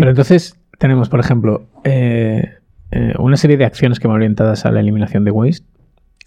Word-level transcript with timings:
Pero 0.00 0.10
entonces 0.10 0.58
tenemos, 0.78 1.10
por 1.10 1.20
ejemplo, 1.20 1.66
eh, 1.84 2.54
eh, 2.90 3.12
una 3.18 3.36
serie 3.36 3.56
de 3.58 3.66
acciones 3.66 4.00
que 4.00 4.08
van 4.08 4.16
orientadas 4.16 4.64
a 4.64 4.70
la 4.70 4.80
eliminación 4.80 5.24
de 5.24 5.30
waste, 5.30 5.66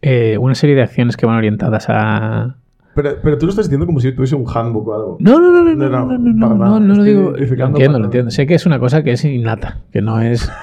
eh, 0.01 0.37
una 0.37 0.53
serie 0.53 0.75
de 0.75 0.83
acciones 0.83 1.17
que 1.17 1.25
van 1.25 1.37
orientadas 1.37 1.87
a... 1.89 2.57
Pero, 2.95 3.17
pero 3.23 3.37
tú 3.39 3.47
lo 3.47 3.49
estás 3.49 3.65
diciendo 3.65 3.87
como 3.87 3.99
si 3.99 4.11
tuviese 4.11 4.35
un 4.35 4.45
handbook 4.47 4.87
o 4.87 4.93
algo. 4.93 5.17
No, 5.19 5.39
no, 5.39 5.51
no, 5.51 5.63
no, 5.63 5.75
No, 5.75 5.89
no, 5.89 6.05
no, 6.05 6.17
no, 6.19 6.33
no, 6.33 6.55
no, 6.55 6.79
no, 6.79 6.95
lo 6.95 7.03
digo. 7.03 7.31
Lo 7.31 7.37
entiendo, 7.37 7.73
para 7.73 7.97
lo 7.97 8.05
entiendo. 8.05 8.29
Sé 8.29 8.45
que 8.45 8.53
es 8.53 8.67
una 8.67 8.77
cosa 8.77 9.03
que 9.03 9.13
es 9.13 9.25
innata, 9.25 9.79
que 9.91 10.01
no 10.01 10.21
es... 10.21 10.51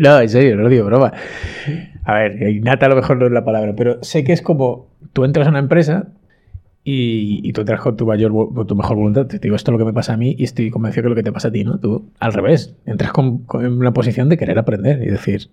No, 0.00 0.18
en 0.18 0.28
serio, 0.28 0.56
no 0.56 0.62
lo 0.62 0.68
digo 0.68 0.86
broma. 0.86 1.12
A 2.02 2.14
ver, 2.14 2.48
innata 2.48 2.86
a 2.86 2.88
lo 2.88 2.96
mejor 2.96 3.16
no 3.16 3.26
es 3.26 3.32
la 3.32 3.44
palabra, 3.44 3.74
pero 3.76 4.02
sé 4.02 4.24
que 4.24 4.32
es 4.32 4.42
como 4.42 4.88
tú 5.12 5.24
entras 5.24 5.46
a 5.46 5.50
una 5.50 5.60
empresa 5.60 6.08
y, 6.84 7.40
y 7.42 7.52
tú 7.52 7.64
con 7.82 7.96
tu, 7.96 8.06
mayor, 8.06 8.32
tu 8.66 8.76
mejor 8.76 8.96
voluntad. 8.96 9.26
Te 9.26 9.38
digo, 9.38 9.56
esto 9.56 9.70
es 9.70 9.72
lo 9.72 9.78
que 9.78 9.86
me 9.86 9.94
pasa 9.94 10.12
a 10.12 10.16
mí 10.16 10.36
y 10.38 10.44
estoy 10.44 10.70
convencido 10.70 11.02
que 11.02 11.06
es 11.08 11.10
lo 11.10 11.16
que 11.16 11.22
te 11.22 11.32
pasa 11.32 11.48
a 11.48 11.52
ti, 11.52 11.64
¿no? 11.64 11.78
Tú, 11.78 12.10
al 12.20 12.32
revés, 12.32 12.76
entras 12.84 13.12
con, 13.12 13.38
con 13.44 13.64
una 13.66 13.92
posición 13.92 14.28
de 14.28 14.36
querer 14.36 14.58
aprender 14.58 15.02
y 15.02 15.06
decir, 15.06 15.48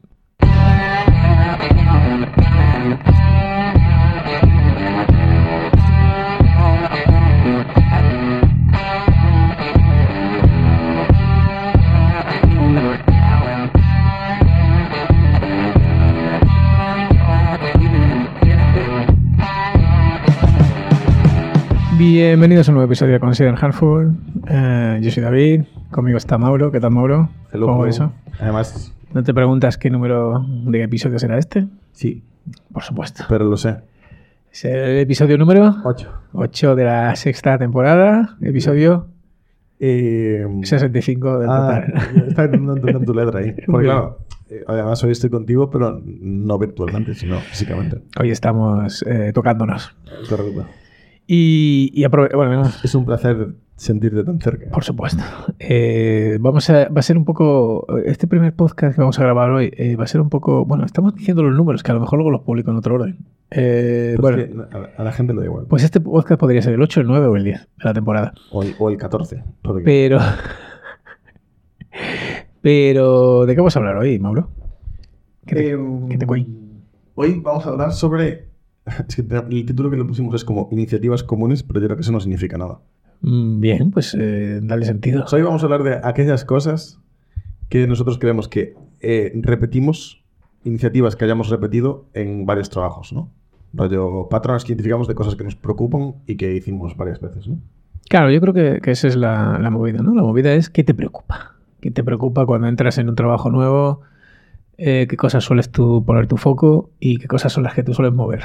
Bienvenidos 22.03 22.67
a 22.67 22.71
un 22.71 22.77
nuevo 22.77 22.87
episodio 22.91 23.13
de 23.13 23.19
Consider 23.19 23.53
Harmful. 23.53 24.17
Eh, 24.47 24.97
yo 25.03 25.11
soy 25.11 25.21
David, 25.21 25.65
conmigo 25.91 26.17
está 26.17 26.39
Mauro. 26.39 26.71
¿Qué 26.71 26.79
tal, 26.79 26.89
Mauro? 26.89 27.29
Hello, 27.53 27.67
¿Cómo 27.67 27.85
eso? 27.85 28.11
Además, 28.39 28.91
¿No 29.13 29.21
te 29.21 29.35
preguntas 29.35 29.77
qué 29.77 29.91
número 29.91 30.43
de 30.65 30.81
episodio 30.81 31.19
será 31.19 31.37
este? 31.37 31.67
sí, 31.91 32.23
Por 32.73 32.81
supuesto. 32.81 33.25
pero 33.29 33.45
lo 33.45 33.55
sé. 33.55 33.81
Es 34.51 34.65
el 34.65 34.97
episodio 34.97 35.37
número 35.37 35.75
8. 35.85 36.11
8 36.33 36.75
de 36.75 36.83
la 36.85 37.15
sexta 37.15 37.59
temporada, 37.59 38.35
episodio 38.41 39.05
Eh, 39.79 40.43
65 40.63 41.37
del 41.37 41.49
ah, 41.51 41.83
total. 41.85 42.27
está 42.29 42.43
entender 42.45 43.05
tu 43.05 43.13
letra 43.13 43.41
ahí. 43.41 43.53
Porque 43.67 43.85
claro, 43.85 44.17
eh, 44.49 44.63
además 44.67 45.03
hoy 45.03 45.11
estoy 45.11 45.29
contigo, 45.29 45.69
pero 45.69 46.01
no 46.03 46.57
virtualmente, 46.57 47.13
sino 47.13 47.37
físicamente. 47.41 47.99
Hoy 48.19 48.31
estamos 48.31 49.03
eh, 49.07 49.31
tocándonos. 49.35 49.95
Correcto. 50.27 50.65
Y, 51.27 51.91
y 51.93 52.05
bueno, 52.07 52.63
no, 52.63 52.69
Es 52.83 52.93
un 52.95 53.05
placer 53.05 53.53
sentirte 53.75 54.23
tan 54.23 54.39
cerca. 54.39 54.69
por 54.69 54.83
supuesto. 54.83 55.23
Eh, 55.59 56.37
vamos 56.39 56.69
a, 56.69 56.87
va 56.89 56.99
a 56.99 57.01
ser 57.01 57.17
un 57.17 57.25
poco. 57.25 57.85
Este 58.05 58.27
primer 58.27 58.53
podcast 58.53 58.95
que 58.95 59.01
vamos 59.01 59.17
a 59.19 59.23
grabar 59.23 59.49
hoy 59.51 59.71
eh, 59.75 59.95
va 59.95 60.03
a 60.03 60.07
ser 60.07 60.21
un 60.21 60.29
poco. 60.29 60.65
Bueno, 60.65 60.85
estamos 60.85 61.15
diciendo 61.15 61.41
los 61.43 61.55
números, 61.55 61.81
que 61.83 61.91
a 61.91 61.95
lo 61.95 62.01
mejor 62.01 62.19
luego 62.19 62.31
los 62.31 62.41
publico 62.41 62.69
en 62.71 62.77
otro 62.77 62.95
orden. 62.95 63.17
Eh, 63.49 64.15
bueno, 64.19 64.37
es 64.39 64.49
que 64.49 64.55
a, 64.97 65.03
la 65.03 65.11
gente 65.11 65.33
le 65.33 65.39
da 65.39 65.45
igual. 65.45 65.65
pues 65.67 65.83
este 65.83 65.99
podcast 65.99 66.39
podría 66.39 66.61
ser 66.61 66.73
el 66.73 66.81
8, 66.81 67.01
el 67.01 67.07
9 67.07 67.25
o 67.27 67.35
el 67.35 67.43
10 67.43 67.59
de 67.61 67.67
la 67.83 67.93
temporada. 67.93 68.33
O 68.51 68.61
el, 68.63 68.75
o 68.79 68.89
el 68.89 68.97
14. 68.97 69.43
porque- 69.61 69.83
Pero. 69.83 70.19
Pero. 72.61 73.45
¿De 73.45 73.53
qué 73.55 73.61
vamos 73.61 73.75
a 73.75 73.79
hablar 73.79 73.97
hoy, 73.97 74.19
Mauro? 74.19 74.49
¿Qué 75.45 75.55
te, 75.55 75.77
qué 76.09 76.17
te? 76.17 76.25
Hoy 77.15 77.39
vamos 77.39 77.65
a 77.65 77.69
hablar 77.69 77.91
sobre. 77.93 78.50
Es 79.07 79.15
que 79.15 79.21
el 79.21 79.65
título 79.65 79.89
que 79.89 79.97
le 79.97 80.05
pusimos 80.05 80.35
es 80.35 80.45
como 80.45 80.67
iniciativas 80.71 81.23
comunes, 81.23 81.63
pero 81.63 81.79
yo 81.79 81.87
creo 81.87 81.97
que 81.97 82.01
eso 82.01 82.11
no 82.11 82.19
significa 82.19 82.57
nada. 82.57 82.79
Mm, 83.21 83.59
Bien, 83.59 83.91
pues 83.91 84.15
eh, 84.19 84.59
dale 84.63 84.85
sentido. 84.85 85.25
Hoy 85.31 85.41
vamos 85.41 85.61
a 85.61 85.65
hablar 85.65 85.83
de 85.83 85.99
aquellas 86.03 86.45
cosas 86.45 86.99
que 87.69 87.87
nosotros 87.87 88.17
creemos 88.17 88.47
que 88.47 88.75
eh, 88.99 89.31
repetimos, 89.35 90.23
iniciativas 90.63 91.15
que 91.15 91.25
hayamos 91.25 91.49
repetido 91.49 92.05
en 92.13 92.45
varios 92.45 92.69
trabajos, 92.69 93.13
¿no? 93.13 93.29
Rollo 93.73 94.27
patrones 94.29 94.63
que 94.63 94.73
identificamos 94.73 95.07
de 95.07 95.15
cosas 95.15 95.35
que 95.35 95.43
nos 95.43 95.55
preocupan 95.55 96.15
y 96.27 96.35
que 96.35 96.53
hicimos 96.53 96.97
varias 96.97 97.21
veces, 97.21 97.47
¿no? 97.47 97.59
Claro, 98.09 98.29
yo 98.29 98.41
creo 98.41 98.53
que, 98.53 98.81
que 98.81 98.91
esa 98.91 99.07
es 99.07 99.15
la, 99.15 99.57
la 99.59 99.69
movida, 99.69 100.01
¿no? 100.01 100.13
La 100.13 100.23
movida 100.23 100.53
es 100.53 100.69
qué 100.69 100.83
te 100.83 100.93
preocupa. 100.93 101.55
¿Qué 101.79 101.91
te 101.91 102.03
preocupa 102.03 102.45
cuando 102.45 102.67
entras 102.67 102.97
en 102.97 103.09
un 103.09 103.15
trabajo 103.15 103.49
nuevo? 103.49 104.01
Eh, 104.77 105.07
¿Qué 105.09 105.15
cosas 105.15 105.43
sueles 105.43 105.71
tú 105.71 106.03
poner 106.05 106.27
tu 106.27 106.37
foco? 106.37 106.89
¿Y 106.99 107.17
qué 107.17 107.27
cosas 107.27 107.53
son 107.53 107.63
las 107.63 107.73
que 107.73 107.83
tú 107.83 107.93
sueles 107.93 108.13
mover? 108.13 108.43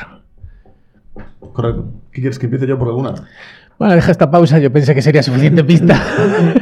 Correcto. 1.53 1.87
¿Qué 2.13 2.21
quieres 2.21 2.39
que 2.39 2.47
empiece 2.47 2.67
yo 2.67 2.79
por 2.79 2.89
alguna? 2.89 3.15
Bueno, 3.79 3.95
deja 3.95 4.11
esta 4.11 4.31
pausa. 4.31 4.59
Yo 4.59 4.73
pensé 4.73 4.95
que 4.95 5.03
sería 5.03 5.23
suficiente 5.23 5.63
pista. 5.65 6.01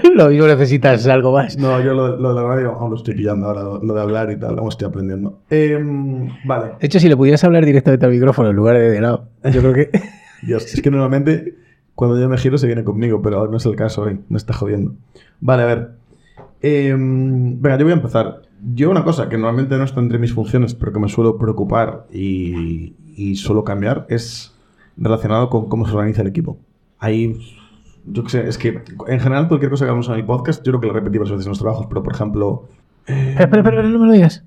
lo 0.15 0.29
mismo 0.29 0.47
necesitas 0.47 1.07
algo 1.07 1.33
más. 1.33 1.57
No, 1.57 1.81
yo 1.81 1.95
lo, 1.95 2.17
lo 2.17 2.29
de 2.31 2.35
la 2.35 2.43
radio 2.43 2.73
aún 2.73 2.91
lo 2.91 2.97
estoy 2.97 3.15
pillando 3.15 3.47
ahora, 3.47 3.63
lo, 3.63 3.83
lo 3.83 3.95
de 3.95 4.01
hablar 4.01 4.31
y 4.31 4.39
tal, 4.39 4.59
aún 4.59 4.69
estoy 4.69 4.89
aprendiendo. 4.89 5.41
Em, 5.51 6.29
vale. 6.45 6.73
De 6.81 6.87
hecho, 6.87 6.99
si 6.99 7.09
le 7.09 7.17
pudieras 7.17 7.45
hablar 7.45 7.65
directamente 7.65 8.05
al 8.05 8.13
micrófono 8.13 8.51
en 8.51 8.57
lugar 8.57 8.77
de 8.77 8.91
de 8.91 9.01
lado, 9.01 9.29
yo 9.45 9.61
creo 9.61 9.73
que... 9.73 9.91
Dios, 10.43 10.75
es 10.75 10.83
que 10.83 10.91
normalmente 10.91 11.55
cuando 11.95 12.21
yo 12.21 12.29
me 12.29 12.37
giro 12.37 12.59
se 12.59 12.67
viene 12.67 12.85
conmigo, 12.85 13.23
pero 13.23 13.39
ahora 13.39 13.51
no 13.51 13.57
es 13.57 13.67
el 13.67 13.77
caso 13.77 14.03
hoy, 14.03 14.21
me 14.29 14.37
está 14.37 14.53
jodiendo. 14.53 14.95
Vale, 15.41 15.63
a 15.63 15.67
ver. 15.67 15.91
Em, 16.61 17.61
venga, 17.61 17.79
yo 17.79 17.85
voy 17.85 17.93
a 17.93 17.97
empezar. 17.97 18.43
Yo 18.75 18.91
una 18.91 19.05
cosa 19.05 19.29
que 19.29 19.37
normalmente 19.37 19.77
no 19.77 19.85
está 19.85 20.01
entre 20.01 20.19
mis 20.19 20.33
funciones, 20.33 20.75
pero 20.75 20.93
que 20.93 20.99
me 20.99 21.09
suelo 21.09 21.39
preocupar 21.39 22.07
y, 22.13 22.95
y 23.17 23.37
suelo 23.37 23.65
cambiar, 23.65 24.07
es 24.09 24.55
relacionado 24.97 25.51
con 25.51 25.69
cómo 25.69 25.87
se 25.87 25.93
organiza 25.93 26.23
el 26.23 26.29
equipo. 26.29 26.59
Ahí, 26.99 27.37
yo 28.07 28.23
qué 28.25 28.31
sé, 28.31 28.49
es 28.49 28.59
que 28.59 28.83
en 29.07 29.21
general 29.21 29.49
cualquier 29.49 29.71
cosa 29.71 29.85
que 29.85 29.91
hagamos 29.91 30.09
en 30.09 30.15
el 30.15 30.25
podcast, 30.25 30.65
yo 30.65 30.73
creo 30.73 30.81
que 30.81 30.87
lo 30.89 30.93
repetí 30.93 31.19
varias 31.19 31.33
veces 31.33 31.47
en 31.47 31.51
los 31.51 31.59
trabajos, 31.59 31.87
pero 31.87 32.03
por 32.03 32.15
ejemplo... 32.15 32.69
Espera, 33.07 33.45
espera, 33.45 33.61
espera, 33.61 33.83
no 33.83 33.99
me 33.99 34.07
lo 34.07 34.13
digas. 34.13 34.45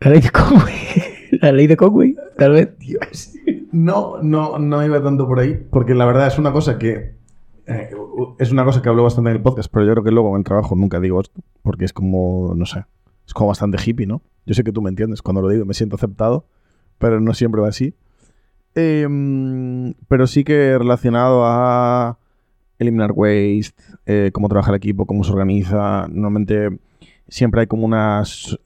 La 0.00 0.10
ley 0.10 0.20
de 0.20 0.30
Conway. 0.30 0.74
La 1.40 1.52
ley 1.52 1.66
de 1.66 1.76
Conway, 1.76 2.16
tal 2.36 2.52
vez. 2.52 2.78
Dios. 2.78 3.32
No, 3.72 4.22
no, 4.22 4.58
no 4.58 4.84
iba 4.84 5.02
tanto 5.02 5.26
por 5.26 5.40
ahí, 5.40 5.66
porque 5.70 5.94
la 5.94 6.04
verdad 6.04 6.28
es 6.28 6.38
una 6.38 6.52
cosa 6.52 6.78
que 6.78 7.14
eh, 7.66 7.90
es 8.38 8.52
una 8.52 8.64
cosa 8.64 8.82
que 8.82 8.88
hablo 8.88 9.02
bastante 9.02 9.30
en 9.30 9.36
el 9.36 9.42
podcast, 9.42 9.70
pero 9.72 9.84
yo 9.86 9.92
creo 9.92 10.04
que 10.04 10.10
luego 10.10 10.30
en 10.30 10.40
el 10.40 10.44
trabajo 10.44 10.76
nunca 10.76 11.00
digo 11.00 11.20
esto, 11.20 11.40
porque 11.62 11.84
es 11.84 11.92
como, 11.92 12.52
no 12.54 12.66
sé, 12.66 12.84
es 13.26 13.32
como 13.32 13.48
bastante 13.48 13.78
hippie, 13.84 14.06
¿no? 14.06 14.22
Yo 14.46 14.54
sé 14.54 14.64
que 14.64 14.72
tú 14.72 14.82
me 14.82 14.90
entiendes 14.90 15.22
cuando 15.22 15.40
lo 15.40 15.48
digo, 15.48 15.64
me 15.64 15.74
siento 15.74 15.96
aceptado, 15.96 16.46
pero 16.98 17.20
no 17.20 17.34
siempre 17.34 17.60
va 17.60 17.68
así. 17.68 17.94
Em, 18.74 19.94
pero 20.08 20.26
sí 20.26 20.44
que 20.44 20.76
relacionado 20.78 21.44
a 21.44 22.18
eliminar 22.78 23.12
waste, 23.12 23.82
eh, 24.06 24.30
cómo 24.32 24.48
trabaja 24.48 24.70
el 24.70 24.76
equipo, 24.76 25.06
cómo 25.06 25.24
se 25.24 25.32
organiza. 25.32 26.06
Normalmente 26.08 26.78
siempre 27.28 27.62
hay 27.62 27.66
como 27.66 27.84
unas 27.86 28.58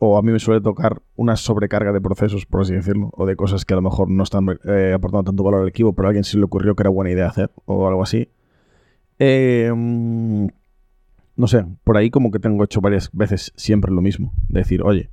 o 0.00 0.18
a 0.18 0.22
mí 0.22 0.30
me 0.32 0.38
suele 0.38 0.60
tocar 0.60 1.00
una 1.16 1.36
sobrecarga 1.36 1.92
de 1.92 2.00
procesos, 2.00 2.46
por 2.46 2.62
así 2.62 2.74
decirlo, 2.74 3.10
o 3.14 3.26
de 3.26 3.36
cosas 3.36 3.64
que 3.64 3.74
a 3.74 3.76
lo 3.76 3.82
mejor 3.82 4.10
no 4.10 4.22
están 4.22 4.46
eh, 4.64 4.92
aportando 4.94 5.24
tanto 5.24 5.42
valor 5.42 5.62
al 5.62 5.68
equipo, 5.68 5.94
pero 5.94 6.08
a 6.08 6.10
alguien 6.10 6.24
se 6.24 6.38
le 6.38 6.44
ocurrió 6.44 6.76
que 6.76 6.82
era 6.82 6.90
buena 6.90 7.10
idea 7.10 7.26
hacer, 7.26 7.50
o 7.64 7.88
algo 7.88 8.02
así. 8.02 8.28
Mm, 9.18 10.46
no 11.36 11.46
sé, 11.46 11.64
por 11.84 11.96
ahí 11.96 12.10
como 12.10 12.30
que 12.30 12.38
tengo 12.38 12.64
hecho 12.64 12.80
varias 12.80 13.10
veces 13.12 13.52
siempre 13.56 13.92
lo 13.92 14.02
mismo. 14.02 14.32
Decir, 14.48 14.82
oye, 14.82 15.10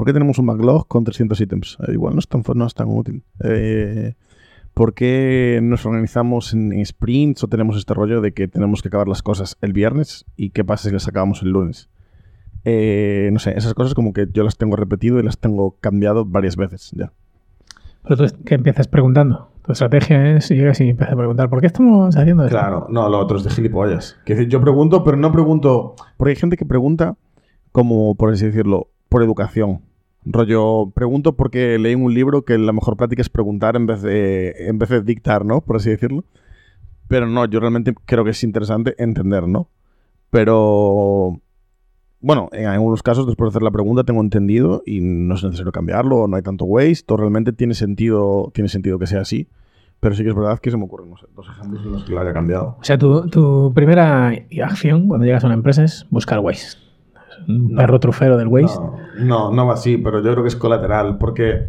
¿por 0.00 0.06
qué 0.06 0.14
tenemos 0.14 0.38
un 0.38 0.46
backlog 0.46 0.88
con 0.88 1.04
300 1.04 1.38
ítems? 1.42 1.76
Eh, 1.86 1.92
igual 1.92 2.14
no 2.14 2.20
es 2.20 2.26
tan, 2.26 2.42
no 2.54 2.64
es 2.64 2.72
tan 2.72 2.88
útil. 2.88 3.22
Eh, 3.44 4.14
¿Por 4.72 4.94
qué 4.94 5.60
nos 5.62 5.84
organizamos 5.84 6.54
en, 6.54 6.72
en 6.72 6.86
sprints 6.86 7.44
o 7.44 7.48
tenemos 7.48 7.76
este 7.76 7.92
rollo 7.92 8.22
de 8.22 8.32
que 8.32 8.48
tenemos 8.48 8.80
que 8.80 8.88
acabar 8.88 9.08
las 9.08 9.20
cosas 9.20 9.58
el 9.60 9.74
viernes 9.74 10.24
y 10.36 10.52
qué 10.52 10.64
pasa 10.64 10.88
si 10.88 10.94
las 10.94 11.06
acabamos 11.06 11.42
el 11.42 11.50
lunes? 11.50 11.90
Eh, 12.64 13.28
no 13.30 13.38
sé, 13.40 13.52
esas 13.58 13.74
cosas 13.74 13.92
como 13.92 14.14
que 14.14 14.26
yo 14.32 14.42
las 14.42 14.56
tengo 14.56 14.74
repetido 14.74 15.20
y 15.20 15.22
las 15.22 15.36
tengo 15.36 15.76
cambiado 15.82 16.24
varias 16.24 16.56
veces 16.56 16.92
ya. 16.96 17.12
Pero 18.04 18.16
tú, 18.16 18.34
¿qué 18.46 18.54
empiezas 18.54 18.88
preguntando? 18.88 19.50
Tu 19.66 19.72
estrategia 19.72 20.34
es, 20.34 20.48
llegas 20.48 20.80
y 20.80 20.88
empiezas 20.88 21.12
a 21.12 21.16
preguntar, 21.18 21.50
¿por 21.50 21.60
qué 21.60 21.66
estamos 21.66 22.16
haciendo 22.16 22.46
esto? 22.46 22.56
Claro, 22.56 22.86
no, 22.88 23.06
lo 23.10 23.18
otro 23.18 23.36
es 23.36 23.44
de 23.44 23.50
gilipollas. 23.50 24.16
Que 24.24 24.34
decir, 24.34 24.48
yo 24.48 24.62
pregunto, 24.62 25.04
pero 25.04 25.18
no 25.18 25.30
pregunto. 25.30 25.94
Porque 26.16 26.30
hay 26.30 26.36
gente 26.36 26.56
que 26.56 26.64
pregunta 26.64 27.18
como, 27.70 28.14
por 28.14 28.32
así 28.32 28.46
decirlo, 28.46 28.88
por 29.10 29.22
educación. 29.22 29.82
Rollo, 30.24 30.90
pregunto 30.94 31.34
porque 31.34 31.78
leí 31.78 31.94
un 31.94 32.12
libro 32.12 32.44
que 32.44 32.58
la 32.58 32.72
mejor 32.72 32.96
práctica 32.96 33.22
es 33.22 33.28
preguntar 33.28 33.76
en 33.76 33.86
vez 33.86 34.02
de, 34.02 34.54
en 34.68 34.78
vez 34.78 34.90
de 34.90 35.02
dictar, 35.02 35.44
¿no? 35.44 35.60
Por 35.62 35.76
así 35.76 35.90
decirlo. 35.90 36.24
Pero 37.08 37.26
no, 37.26 37.44
yo 37.46 37.58
realmente 37.58 37.94
creo 38.04 38.24
que 38.24 38.30
es 38.30 38.44
interesante 38.44 38.94
entender, 38.98 39.48
¿no? 39.48 39.68
Pero 40.30 41.40
bueno, 42.20 42.50
en 42.52 42.66
algunos 42.66 43.02
casos, 43.02 43.26
después 43.26 43.46
de 43.46 43.56
hacer 43.56 43.62
la 43.62 43.70
pregunta, 43.70 44.04
tengo 44.04 44.20
entendido 44.20 44.82
y 44.84 45.00
no 45.00 45.34
es 45.34 45.42
necesario 45.42 45.72
cambiarlo, 45.72 46.28
no 46.28 46.36
hay 46.36 46.42
tanto 46.42 46.66
waste, 46.66 47.12
o 47.12 47.16
realmente 47.16 47.52
tiene 47.52 47.74
sentido, 47.74 48.50
tiene 48.54 48.68
sentido 48.68 48.98
que 48.98 49.06
sea 49.06 49.22
así. 49.22 49.48
Pero 50.00 50.14
sí 50.14 50.22
que 50.22 50.30
es 50.30 50.34
verdad 50.34 50.58
que 50.58 50.70
se 50.70 50.76
me 50.78 50.84
ocurren 50.84 51.10
no 51.10 51.16
sé, 51.16 51.26
dos 51.34 51.46
ejemplos 51.48 51.84
en 51.84 51.92
los 51.92 52.04
que 52.04 52.12
lo 52.12 52.20
haya 52.20 52.32
cambiado. 52.32 52.76
O 52.80 52.84
sea, 52.84 52.96
tu, 52.96 53.28
tu 53.28 53.72
primera 53.74 54.32
acción 54.62 55.08
cuando 55.08 55.26
llegas 55.26 55.44
a 55.44 55.46
una 55.46 55.54
empresa 55.54 55.84
es 55.84 56.06
buscar 56.10 56.38
waste. 56.38 56.89
Un 57.48 57.74
perro 57.74 58.00
trufero 58.00 58.36
del 58.36 58.48
waste. 58.48 58.80
No, 59.18 59.50
no, 59.50 59.52
no 59.52 59.66
va 59.66 59.74
así, 59.74 59.96
pero 59.96 60.22
yo 60.22 60.30
creo 60.32 60.42
que 60.42 60.48
es 60.48 60.56
colateral, 60.56 61.18
porque 61.18 61.68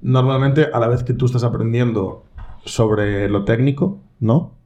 normalmente 0.00 0.68
a 0.72 0.78
la 0.78 0.88
vez 0.88 1.02
que 1.02 1.14
tú 1.14 1.26
estás 1.26 1.44
aprendiendo 1.44 2.24
sobre 2.64 3.28
lo 3.28 3.44
técnico, 3.44 3.98
¿no? 4.20 4.58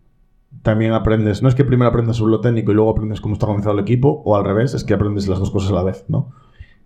también 0.61 0.93
aprendes, 0.93 1.43
no 1.43 1.49
es 1.49 1.55
que 1.55 1.65
primero 1.65 1.89
aprendas 1.89 2.17
sobre 2.17 2.33
lo 2.33 2.41
técnico 2.41 2.73
y 2.73 2.75
luego 2.75 2.91
aprendes 2.91 3.21
cómo 3.21 3.35
está 3.35 3.47
organizado 3.47 3.75
el 3.75 3.83
equipo, 3.83 4.23
o 4.25 4.37
al 4.37 4.45
revés, 4.45 4.75
es 4.75 4.85
que 4.85 4.95
aprendes 4.95 5.27
las 5.29 5.39
dos 5.39 5.51
cosas 5.51 5.71
a 5.71 5.75
la 5.75 5.83
vez, 5.83 6.05
¿no? 6.09 6.31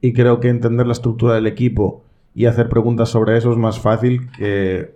Y 0.01 0.13
creo 0.13 0.41
que 0.41 0.49
entender 0.49 0.87
la 0.87 0.93
estructura 0.93 1.35
del 1.35 1.47
equipo 1.47 2.05
y 2.35 2.47
hacer 2.47 2.69
preguntas 2.69 3.09
sobre 3.09 3.37
eso 3.37 3.51
es 3.51 3.59
más 3.59 3.81
fácil 3.81 4.31
que 4.31 4.95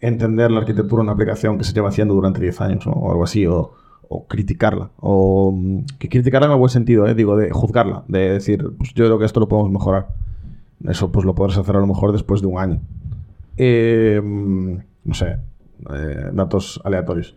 entender 0.00 0.50
la 0.50 0.60
arquitectura 0.60 1.00
de 1.00 1.04
una 1.04 1.12
aplicación 1.12 1.56
que 1.56 1.64
se 1.64 1.72
lleva 1.72 1.88
haciendo 1.88 2.14
durante 2.14 2.40
10 2.40 2.60
años 2.60 2.86
¿no? 2.86 2.92
o 2.92 3.10
algo 3.10 3.24
así, 3.24 3.46
o, 3.46 3.72
o 4.08 4.26
criticarla. 4.26 4.90
O 4.98 5.52
mm, 5.52 5.84
que 5.98 6.08
criticarla 6.08 6.46
en 6.46 6.52
el 6.52 6.58
buen 6.58 6.70
sentido, 6.70 7.06
¿eh? 7.06 7.14
digo, 7.14 7.36
de 7.36 7.50
juzgarla, 7.50 8.04
de 8.08 8.30
decir, 8.30 8.64
pues 8.76 8.94
yo 8.94 9.04
creo 9.04 9.18
que 9.18 9.24
esto 9.24 9.40
lo 9.40 9.48
podemos 9.48 9.70
mejorar. 9.70 10.08
Eso 10.88 11.10
pues 11.10 11.24
lo 11.24 11.34
podrás 11.34 11.58
hacer 11.58 11.76
a 11.76 11.80
lo 11.80 11.86
mejor 11.86 12.12
después 12.12 12.40
de 12.40 12.46
un 12.46 12.58
año. 12.58 12.80
Mm, 13.56 14.76
no 15.04 15.14
sé, 15.14 15.38
eh, 15.92 16.30
datos 16.32 16.80
aleatorios. 16.84 17.36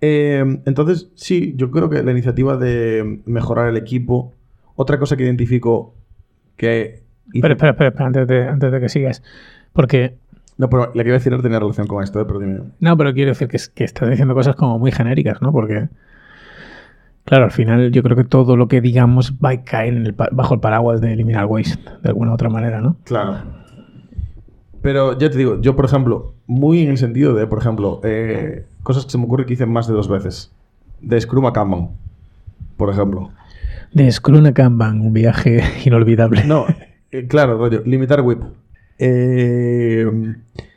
Eh, 0.00 0.60
entonces, 0.66 1.10
sí, 1.14 1.54
yo 1.56 1.70
creo 1.70 1.88
que 1.88 2.02
la 2.02 2.12
iniciativa 2.12 2.56
de 2.56 3.20
mejorar 3.24 3.68
el 3.68 3.76
equipo, 3.76 4.32
otra 4.74 4.98
cosa 4.98 5.16
que 5.16 5.24
identifico 5.24 5.94
que... 6.56 7.02
Espera, 7.32 7.54
espera, 7.54 7.70
espera, 7.72 7.88
espera, 7.88 8.06
antes, 8.06 8.28
de, 8.28 8.48
antes 8.48 8.72
de 8.72 8.80
que 8.80 8.88
sigas. 8.88 9.22
Porque 9.72 10.16
No, 10.58 10.70
pero 10.70 10.90
la 10.94 11.02
que 11.02 11.08
iba 11.10 11.16
a 11.16 11.18
decir 11.18 11.32
no 11.32 11.42
tenía 11.42 11.58
relación 11.58 11.86
con 11.86 12.02
esto, 12.02 12.20
¿eh? 12.20 12.24
pero 12.26 12.38
dime. 12.40 12.60
No, 12.80 12.96
pero 12.96 13.12
quiero 13.12 13.30
decir 13.30 13.48
que, 13.48 13.58
que 13.74 13.84
estás 13.84 14.08
diciendo 14.08 14.34
cosas 14.34 14.56
como 14.56 14.78
muy 14.78 14.90
genéricas, 14.90 15.42
¿no? 15.42 15.52
Porque, 15.52 15.88
claro, 17.24 17.44
al 17.44 17.50
final 17.50 17.90
yo 17.92 18.02
creo 18.02 18.16
que 18.16 18.24
todo 18.24 18.56
lo 18.56 18.66
que 18.68 18.80
digamos 18.80 19.34
va 19.34 19.50
a 19.50 19.62
caer 19.62 19.94
en 19.94 20.06
el 20.06 20.14
pa- 20.14 20.30
bajo 20.32 20.54
el 20.54 20.60
paraguas 20.60 21.00
de 21.02 21.12
eliminar 21.12 21.44
waste, 21.46 21.78
de 22.02 22.08
alguna 22.08 22.30
u 22.30 22.34
otra 22.34 22.48
manera, 22.48 22.80
¿no? 22.80 22.96
Claro. 23.04 23.36
Pero 24.82 25.18
ya 25.18 25.28
te 25.30 25.36
digo, 25.38 25.60
yo, 25.60 25.74
por 25.76 25.84
ejemplo, 25.84 26.34
muy 26.46 26.82
en 26.82 26.90
el 26.90 26.98
sentido 26.98 27.34
de, 27.34 27.46
por 27.46 27.58
ejemplo, 27.58 28.00
eh, 28.04 28.64
cosas 28.82 29.04
que 29.04 29.10
se 29.10 29.18
me 29.18 29.24
ocurre 29.24 29.44
que 29.46 29.54
hice 29.54 29.66
más 29.66 29.88
de 29.88 29.94
dos 29.94 30.08
veces. 30.08 30.52
De 31.00 31.20
Scrum 31.20 31.44
a 31.46 31.52
Kanban, 31.52 31.90
por 32.76 32.90
ejemplo. 32.90 33.30
De 33.92 34.10
Scrum 34.10 34.46
a 34.46 34.52
Kanban, 34.52 35.00
un 35.00 35.12
viaje 35.12 35.62
inolvidable. 35.84 36.44
No, 36.44 36.66
eh, 37.10 37.26
claro, 37.26 37.58
rollo, 37.58 37.82
limitar 37.84 38.20
whip. 38.20 38.40
Eh, 38.98 40.06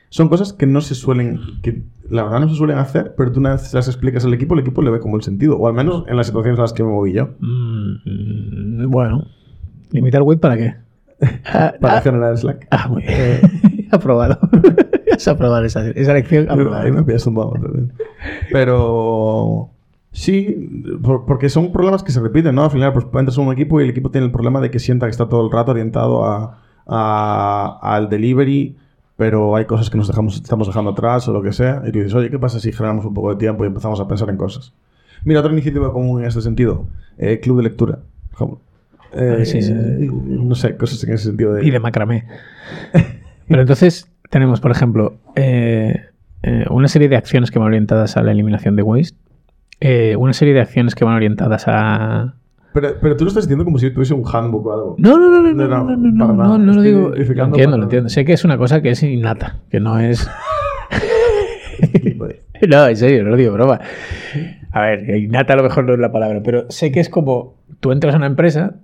son 0.09 0.29
cosas 0.29 0.53
que 0.53 0.65
no 0.65 0.81
se 0.81 0.95
suelen, 0.95 1.39
que 1.61 1.83
la 2.09 2.23
verdad 2.23 2.39
no 2.41 2.49
se 2.49 2.55
suelen 2.55 2.77
hacer, 2.79 3.13
pero 3.15 3.31
tú 3.31 3.39
una 3.39 3.51
vez 3.51 3.73
las 3.73 3.87
explicas 3.87 4.25
al 4.25 4.33
equipo, 4.33 4.53
el 4.55 4.61
equipo 4.61 4.81
le 4.81 4.89
ve 4.91 4.99
como 4.99 5.15
el 5.17 5.21
sentido, 5.23 5.57
o 5.57 5.67
al 5.67 5.73
menos 5.73 6.03
en 6.07 6.17
las 6.17 6.27
situaciones 6.27 6.57
en 6.57 6.61
las 6.63 6.73
que 6.73 6.83
me 6.83 6.89
moví 6.89 7.13
yo. 7.13 7.29
Mm, 7.39 8.89
bueno, 8.89 9.25
¿limitar 9.91 10.21
web 10.23 10.39
para 10.39 10.57
qué? 10.57 10.75
Ah, 11.45 11.73
Para 11.81 11.97
ah, 11.97 12.01
generar 12.01 12.37
Slack. 12.37 12.67
ah, 12.71 12.87
muy 12.87 13.03
bien. 13.03 13.87
aprobado. 13.91 14.39
Has 15.13 15.27
aprobado 15.27 15.65
esa, 15.65 15.85
esa 15.89 16.13
lección. 16.13 16.49
aprobada. 16.49 16.83
Ahí 16.83 16.91
me 16.91 17.03
pillas 17.03 17.25
poco 17.25 17.59
también. 17.59 17.91
Pero 18.51 19.69
sí, 20.11 20.85
por- 21.03 21.25
porque 21.25 21.49
son 21.49 21.71
problemas 21.71 22.03
que 22.03 22.11
se 22.11 22.21
repiten, 22.21 22.55
¿no? 22.55 22.63
Al 22.63 22.71
final, 22.71 22.93
pues 22.93 23.05
entras 23.13 23.37
en 23.37 23.47
un 23.47 23.53
equipo 23.53 23.79
y 23.81 23.83
el 23.83 23.89
equipo 23.89 24.11
tiene 24.11 24.25
el 24.27 24.31
problema 24.31 24.61
de 24.61 24.71
que 24.71 24.79
sienta 24.79 25.07
que 25.07 25.11
está 25.11 25.27
todo 25.27 25.45
el 25.45 25.51
rato 25.51 25.71
orientado 25.71 26.23
a, 26.25 26.61
a- 26.89 27.79
al 27.81 28.09
delivery, 28.09 28.75
pero 29.17 29.55
hay 29.55 29.65
cosas 29.65 29.89
que 29.89 29.97
nos 29.97 30.07
dejamos, 30.07 30.35
estamos 30.35 30.67
dejando 30.67 30.91
atrás 30.91 31.27
o 31.27 31.33
lo 31.33 31.41
que 31.41 31.51
sea. 31.53 31.81
Y 31.85 31.91
tú 31.91 31.99
dices, 31.99 32.13
oye, 32.15 32.29
¿qué 32.29 32.39
pasa 32.39 32.59
si 32.59 32.71
generamos 32.71 33.05
un 33.05 33.13
poco 33.13 33.29
de 33.31 33.35
tiempo 33.35 33.63
y 33.63 33.67
empezamos 33.67 33.99
a 33.99 34.07
pensar 34.07 34.29
en 34.29 34.37
cosas? 34.37 34.73
Mira, 35.25 35.41
otra 35.41 35.51
iniciativa 35.51 35.91
común 35.91 36.21
en 36.21 36.27
este 36.27 36.41
sentido, 36.41 36.87
eh, 37.17 37.39
club 37.41 37.57
de 37.57 37.63
lectura. 37.63 37.99
Eh, 39.13 39.37
Ah, 39.41 39.45
sí, 39.45 39.61
sí, 39.61 39.73
sí. 39.73 40.09
No 40.13 40.55
sé, 40.55 40.77
cosas 40.77 41.03
en 41.03 41.13
ese 41.13 41.25
sentido 41.25 41.53
de... 41.53 41.65
y 41.65 41.71
de 41.71 41.79
macramé. 41.79 42.25
Pero 43.47 43.61
entonces 43.61 44.09
tenemos, 44.29 44.61
por 44.61 44.71
ejemplo, 44.71 45.17
eh, 45.35 46.05
eh, 46.43 46.65
una 46.69 46.87
serie 46.87 47.09
de 47.09 47.17
acciones 47.17 47.51
que 47.51 47.59
van 47.59 47.67
orientadas 47.69 48.15
a 48.17 48.23
la 48.23 48.31
eliminación 48.31 48.75
de 48.75 48.83
waste, 48.83 49.17
eh, 49.81 50.15
una 50.15 50.33
serie 50.33 50.53
de 50.53 50.61
acciones 50.61 50.93
que 50.95 51.03
van 51.05 51.15
orientadas 51.15 51.65
a... 51.67 52.35
Pero, 52.81 52.95
pero 53.01 53.17
tú 53.17 53.25
lo 53.25 53.27
estás 53.29 53.43
diciendo 53.45 53.65
como 53.65 53.77
si 53.77 53.91
tuviese 53.91 54.13
un 54.13 54.23
handbook 54.25 54.65
o 54.65 54.73
algo. 54.73 54.95
No, 54.97 55.17
no, 55.17 55.29
no, 55.29 55.41
no, 55.41 55.53
no, 55.53 55.67
No, 55.67 55.97
no, 55.97 55.97
no, 55.97 56.33
no, 56.33 56.57
no, 56.57 56.73
lo 56.73 56.81
digo. 56.81 57.09
Lo 57.09 57.45
entiendo, 57.45 57.77
lo 57.77 57.83
entiendo. 57.83 58.09
Sé 58.09 58.23
que 58.23 58.33
es 58.33 58.45
una 58.45 58.57
cosa 58.57 58.81
que 58.81 58.91
es 58.91 59.03
innata, 59.03 59.57
que 59.69 59.79
no 59.79 59.99
es... 59.99 60.29
No, 62.67 62.87
en 62.87 62.97
serio, 62.97 63.23
no 63.23 63.29
lo 63.29 63.37
digo 63.37 63.53
broma. 63.53 63.79
A 64.71 64.81
ver, 64.81 65.15
innata 65.15 65.53
a 65.53 65.55
lo 65.55 65.63
mejor 65.63 65.85
no 65.85 65.93
es 65.93 65.99
la 65.99 66.11
palabra, 66.11 66.41
pero 66.43 66.65
sé 66.69 66.91
que 66.91 66.99
es 66.99 67.07
como 67.07 67.55
tú 67.79 67.93
entras 67.93 68.13
a 68.13 68.17
una 68.17 68.27
empresa 68.27 68.75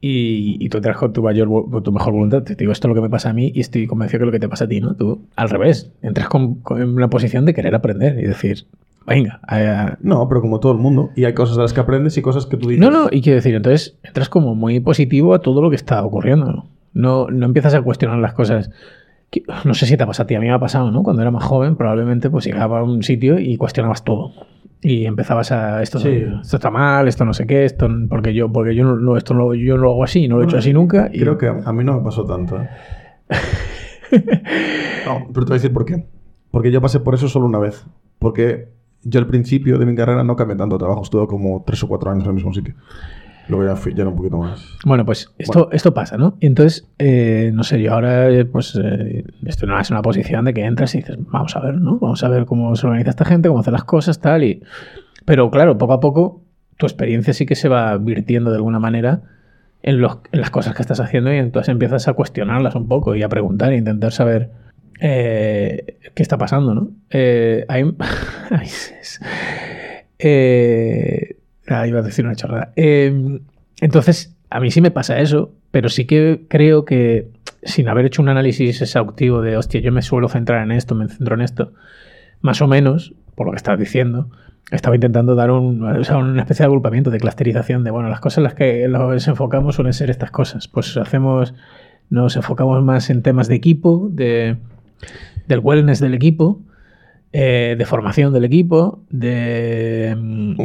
y, 0.00 0.56
y 0.60 0.68
tú 0.68 0.76
entras 0.76 0.98
con 0.98 1.14
tu 1.14 1.22
mayor 1.22 1.48
con 1.48 1.82
tu 1.82 1.90
mejor 1.90 2.12
voluntad. 2.12 2.42
Te 2.42 2.54
digo, 2.54 2.70
esto 2.70 2.86
es 2.86 2.90
lo 2.90 2.94
que 2.94 3.00
me 3.00 3.08
pasa 3.08 3.30
a 3.30 3.32
mí 3.32 3.50
y 3.54 3.60
estoy 3.60 3.86
convencido 3.86 4.18
que 4.18 4.24
es 4.24 4.26
lo 4.26 4.32
que 4.32 4.40
te 4.40 4.48
pasa 4.48 4.66
a 4.66 4.68
ti, 4.68 4.80
¿no? 4.80 4.94
Tú, 4.94 5.22
al 5.36 5.48
revés, 5.48 5.90
entras 6.02 6.28
con, 6.28 6.56
con 6.56 6.82
una 6.82 7.08
posición 7.08 7.46
de 7.46 7.54
querer 7.54 7.74
aprender 7.74 8.18
y 8.18 8.26
decir, 8.26 8.66
venga, 9.08 9.40
No, 10.00 10.28
pero 10.28 10.40
como 10.40 10.60
todo 10.60 10.72
el 10.72 10.78
mundo. 10.78 11.10
Y 11.16 11.24
hay 11.24 11.34
cosas 11.34 11.56
de 11.56 11.62
las 11.62 11.72
que 11.72 11.80
aprendes 11.80 12.16
y 12.16 12.22
cosas 12.22 12.46
que 12.46 12.56
tú 12.56 12.68
dices. 12.68 12.80
no, 12.84 12.90
no, 12.90 13.08
y 13.10 13.22
quiero 13.22 13.36
decir, 13.36 13.54
entonces 13.54 13.98
entras 14.02 14.28
como 14.28 14.54
muy 14.54 14.78
positivo 14.80 15.34
a 15.34 15.40
todo 15.40 15.60
lo 15.62 15.70
que 15.70 15.76
está 15.76 16.04
ocurriendo. 16.04 16.66
No, 16.94 17.26
no 17.28 17.46
empiezas 17.46 17.74
a 17.74 17.82
cuestionar 17.82 18.18
las 18.18 18.32
cosas. 18.34 18.70
Que- 19.30 19.42
No 19.64 19.74
sé 19.74 19.86
si 19.86 19.96
te 19.96 20.06
pasa 20.06 20.22
a 20.22 20.26
ti, 20.26 20.34
a 20.34 20.40
mí 20.40 20.46
me 20.46 20.52
ha 20.52 20.58
pasado, 20.58 20.90
¿no? 20.90 21.02
Cuando 21.02 21.22
era 21.22 21.30
más 21.30 21.44
joven, 21.44 21.76
probablemente 21.76 22.30
pues 22.30 22.44
llegaba 22.46 22.80
a 22.80 22.82
un 22.82 23.02
sitio 23.02 23.38
y 23.38 23.56
cuestionabas 23.56 24.04
todo. 24.04 24.32
Y 24.80 25.06
empezabas 25.06 25.50
a 25.52 25.82
esto, 25.82 25.98
Sí. 25.98 26.22
esto 26.40 26.56
está 26.56 26.70
mal, 26.70 27.08
esto 27.08 27.24
no 27.24 27.34
sé 27.34 27.46
qué, 27.46 27.64
esto 27.64 27.88
porque 28.08 28.32
yo, 28.32 28.50
porque 28.52 28.74
yo 28.76 28.84
no, 28.84 29.16
esto 29.16 29.34
no, 29.34 29.52
yo 29.54 29.76
no 29.76 29.82
lo 29.82 29.90
hago 29.90 30.04
así, 30.04 30.28
no 30.28 30.36
lo 30.36 30.42
he 30.42 30.44
hecho 30.46 30.56
así 30.58 30.72
nunca. 30.72 31.10
y- 31.12 31.18
Creo 31.20 31.36
que 31.36 31.46
a 31.48 31.58
a 31.64 31.72
mí 31.72 31.82
no 31.84 31.94
me 31.98 32.02
pasó 32.04 32.24
tanto. 32.24 32.56
¿eh? 32.62 32.68
no, 35.06 35.26
pero 35.32 35.44
te 35.46 35.50
voy 35.50 35.52
a 35.52 35.54
decir 35.60 35.72
por 35.72 35.84
qué. 35.84 36.06
Porque 36.50 36.70
yo 36.70 36.80
pasé 36.80 37.00
por 37.00 37.14
eso 37.14 37.28
solo 37.28 37.46
una 37.46 37.58
vez. 37.58 37.84
Porque 38.18 38.68
yo 39.04 39.20
al 39.20 39.26
principio 39.26 39.78
de 39.78 39.86
mi 39.86 39.94
carrera 39.94 40.24
no 40.24 40.36
cambié 40.36 40.56
tanto 40.56 40.76
de 40.76 40.80
trabajo. 40.80 41.02
Estuve 41.02 41.26
como 41.26 41.62
tres 41.66 41.82
o 41.82 41.88
cuatro 41.88 42.10
años 42.10 42.24
en 42.24 42.30
el 42.30 42.34
mismo 42.34 42.52
sitio. 42.52 42.74
Luego 43.48 43.64
ya 43.64 43.76
fui, 43.76 43.94
ya 43.94 44.02
era 44.02 44.10
un 44.10 44.16
poquito 44.16 44.36
más. 44.36 44.76
Bueno, 44.84 45.06
pues 45.06 45.32
esto, 45.38 45.70
esto 45.72 45.94
pasa, 45.94 46.18
¿no? 46.18 46.36
Entonces, 46.40 46.86
eh, 46.98 47.50
no 47.54 47.62
sé, 47.64 47.80
yo 47.80 47.94
ahora, 47.94 48.28
eh, 48.28 48.44
pues, 48.44 48.78
eh, 48.82 49.24
estoy 49.46 49.70
en 49.70 49.74
una 49.90 50.02
posición 50.02 50.44
de 50.44 50.52
que 50.52 50.64
entras 50.66 50.94
y 50.94 50.98
dices, 50.98 51.16
vamos 51.18 51.56
a 51.56 51.60
ver, 51.60 51.76
¿no? 51.76 51.98
Vamos 51.98 52.22
a 52.22 52.28
ver 52.28 52.44
cómo 52.44 52.76
se 52.76 52.86
organiza 52.86 53.08
esta 53.10 53.24
gente, 53.24 53.48
cómo 53.48 53.60
hace 53.60 53.70
las 53.70 53.84
cosas, 53.84 54.20
tal, 54.20 54.44
y... 54.44 54.62
Pero 55.24 55.50
claro, 55.50 55.78
poco 55.78 55.94
a 55.94 56.00
poco, 56.00 56.42
tu 56.76 56.84
experiencia 56.86 57.32
sí 57.32 57.46
que 57.46 57.54
se 57.54 57.68
va 57.70 57.96
virtiendo 57.96 58.50
de 58.50 58.56
alguna 58.56 58.78
manera 58.80 59.22
en, 59.82 60.00
los- 60.00 60.18
en 60.32 60.40
las 60.40 60.50
cosas 60.50 60.74
que 60.74 60.82
estás 60.82 61.00
haciendo 61.00 61.32
y 61.32 61.36
entonces 61.38 61.70
empiezas 61.70 62.06
a 62.08 62.12
cuestionarlas 62.12 62.74
un 62.74 62.86
poco 62.86 63.14
y 63.14 63.22
a 63.22 63.28
preguntar 63.30 63.72
e 63.72 63.76
intentar 63.78 64.12
saber 64.12 64.50
eh, 65.00 65.98
qué 66.14 66.22
está 66.22 66.38
pasando, 66.38 66.74
¿no? 66.74 66.90
Eh, 67.10 67.64
hay- 67.68 67.84
eh, 70.18 71.36
ah, 71.68 71.86
iba 71.86 72.00
a 72.00 72.02
decir 72.02 72.24
una 72.24 72.34
chorrada. 72.34 72.72
Eh, 72.76 73.40
entonces, 73.80 74.36
a 74.50 74.60
mí 74.60 74.70
sí 74.70 74.80
me 74.80 74.90
pasa 74.90 75.20
eso, 75.20 75.52
pero 75.70 75.88
sí 75.88 76.06
que 76.06 76.44
creo 76.48 76.84
que 76.84 77.30
sin 77.62 77.88
haber 77.88 78.06
hecho 78.06 78.22
un 78.22 78.28
análisis 78.28 78.80
exhaustivo 78.80 79.42
de, 79.42 79.56
hostia, 79.56 79.80
yo 79.80 79.92
me 79.92 80.02
suelo 80.02 80.28
centrar 80.28 80.62
en 80.62 80.72
esto, 80.72 80.94
me 80.94 81.08
centro 81.08 81.34
en 81.34 81.42
esto, 81.42 81.72
más 82.40 82.62
o 82.62 82.68
menos, 82.68 83.14
por 83.34 83.46
lo 83.46 83.52
que 83.52 83.56
estás 83.56 83.78
diciendo, 83.78 84.30
estaba 84.70 84.96
intentando 84.96 85.34
dar 85.34 85.50
un, 85.50 85.82
o 85.82 86.04
sea, 86.04 86.18
una 86.18 86.42
especie 86.42 86.64
de 86.64 86.68
agrupamiento, 86.68 87.10
de 87.10 87.18
clusterización, 87.18 87.84
de, 87.84 87.90
bueno, 87.90 88.08
las 88.08 88.20
cosas 88.20 88.38
en 88.38 88.44
las 88.44 88.54
que 88.54 88.86
nos 88.88 89.28
enfocamos 89.28 89.74
suelen 89.76 89.92
ser 89.92 90.10
estas 90.10 90.30
cosas. 90.30 90.68
Pues 90.68 90.96
hacemos, 90.96 91.54
nos 92.10 92.36
enfocamos 92.36 92.82
más 92.82 93.10
en 93.10 93.22
temas 93.22 93.48
de 93.48 93.54
equipo, 93.56 94.08
de, 94.12 94.56
del 95.46 95.60
wellness 95.60 96.00
del 96.00 96.14
equipo, 96.14 96.60
eh, 97.32 97.74
de 97.78 97.84
formación 97.86 98.32
del 98.32 98.44
equipo, 98.44 99.00
de, 99.10 100.16
mm, 100.18 100.56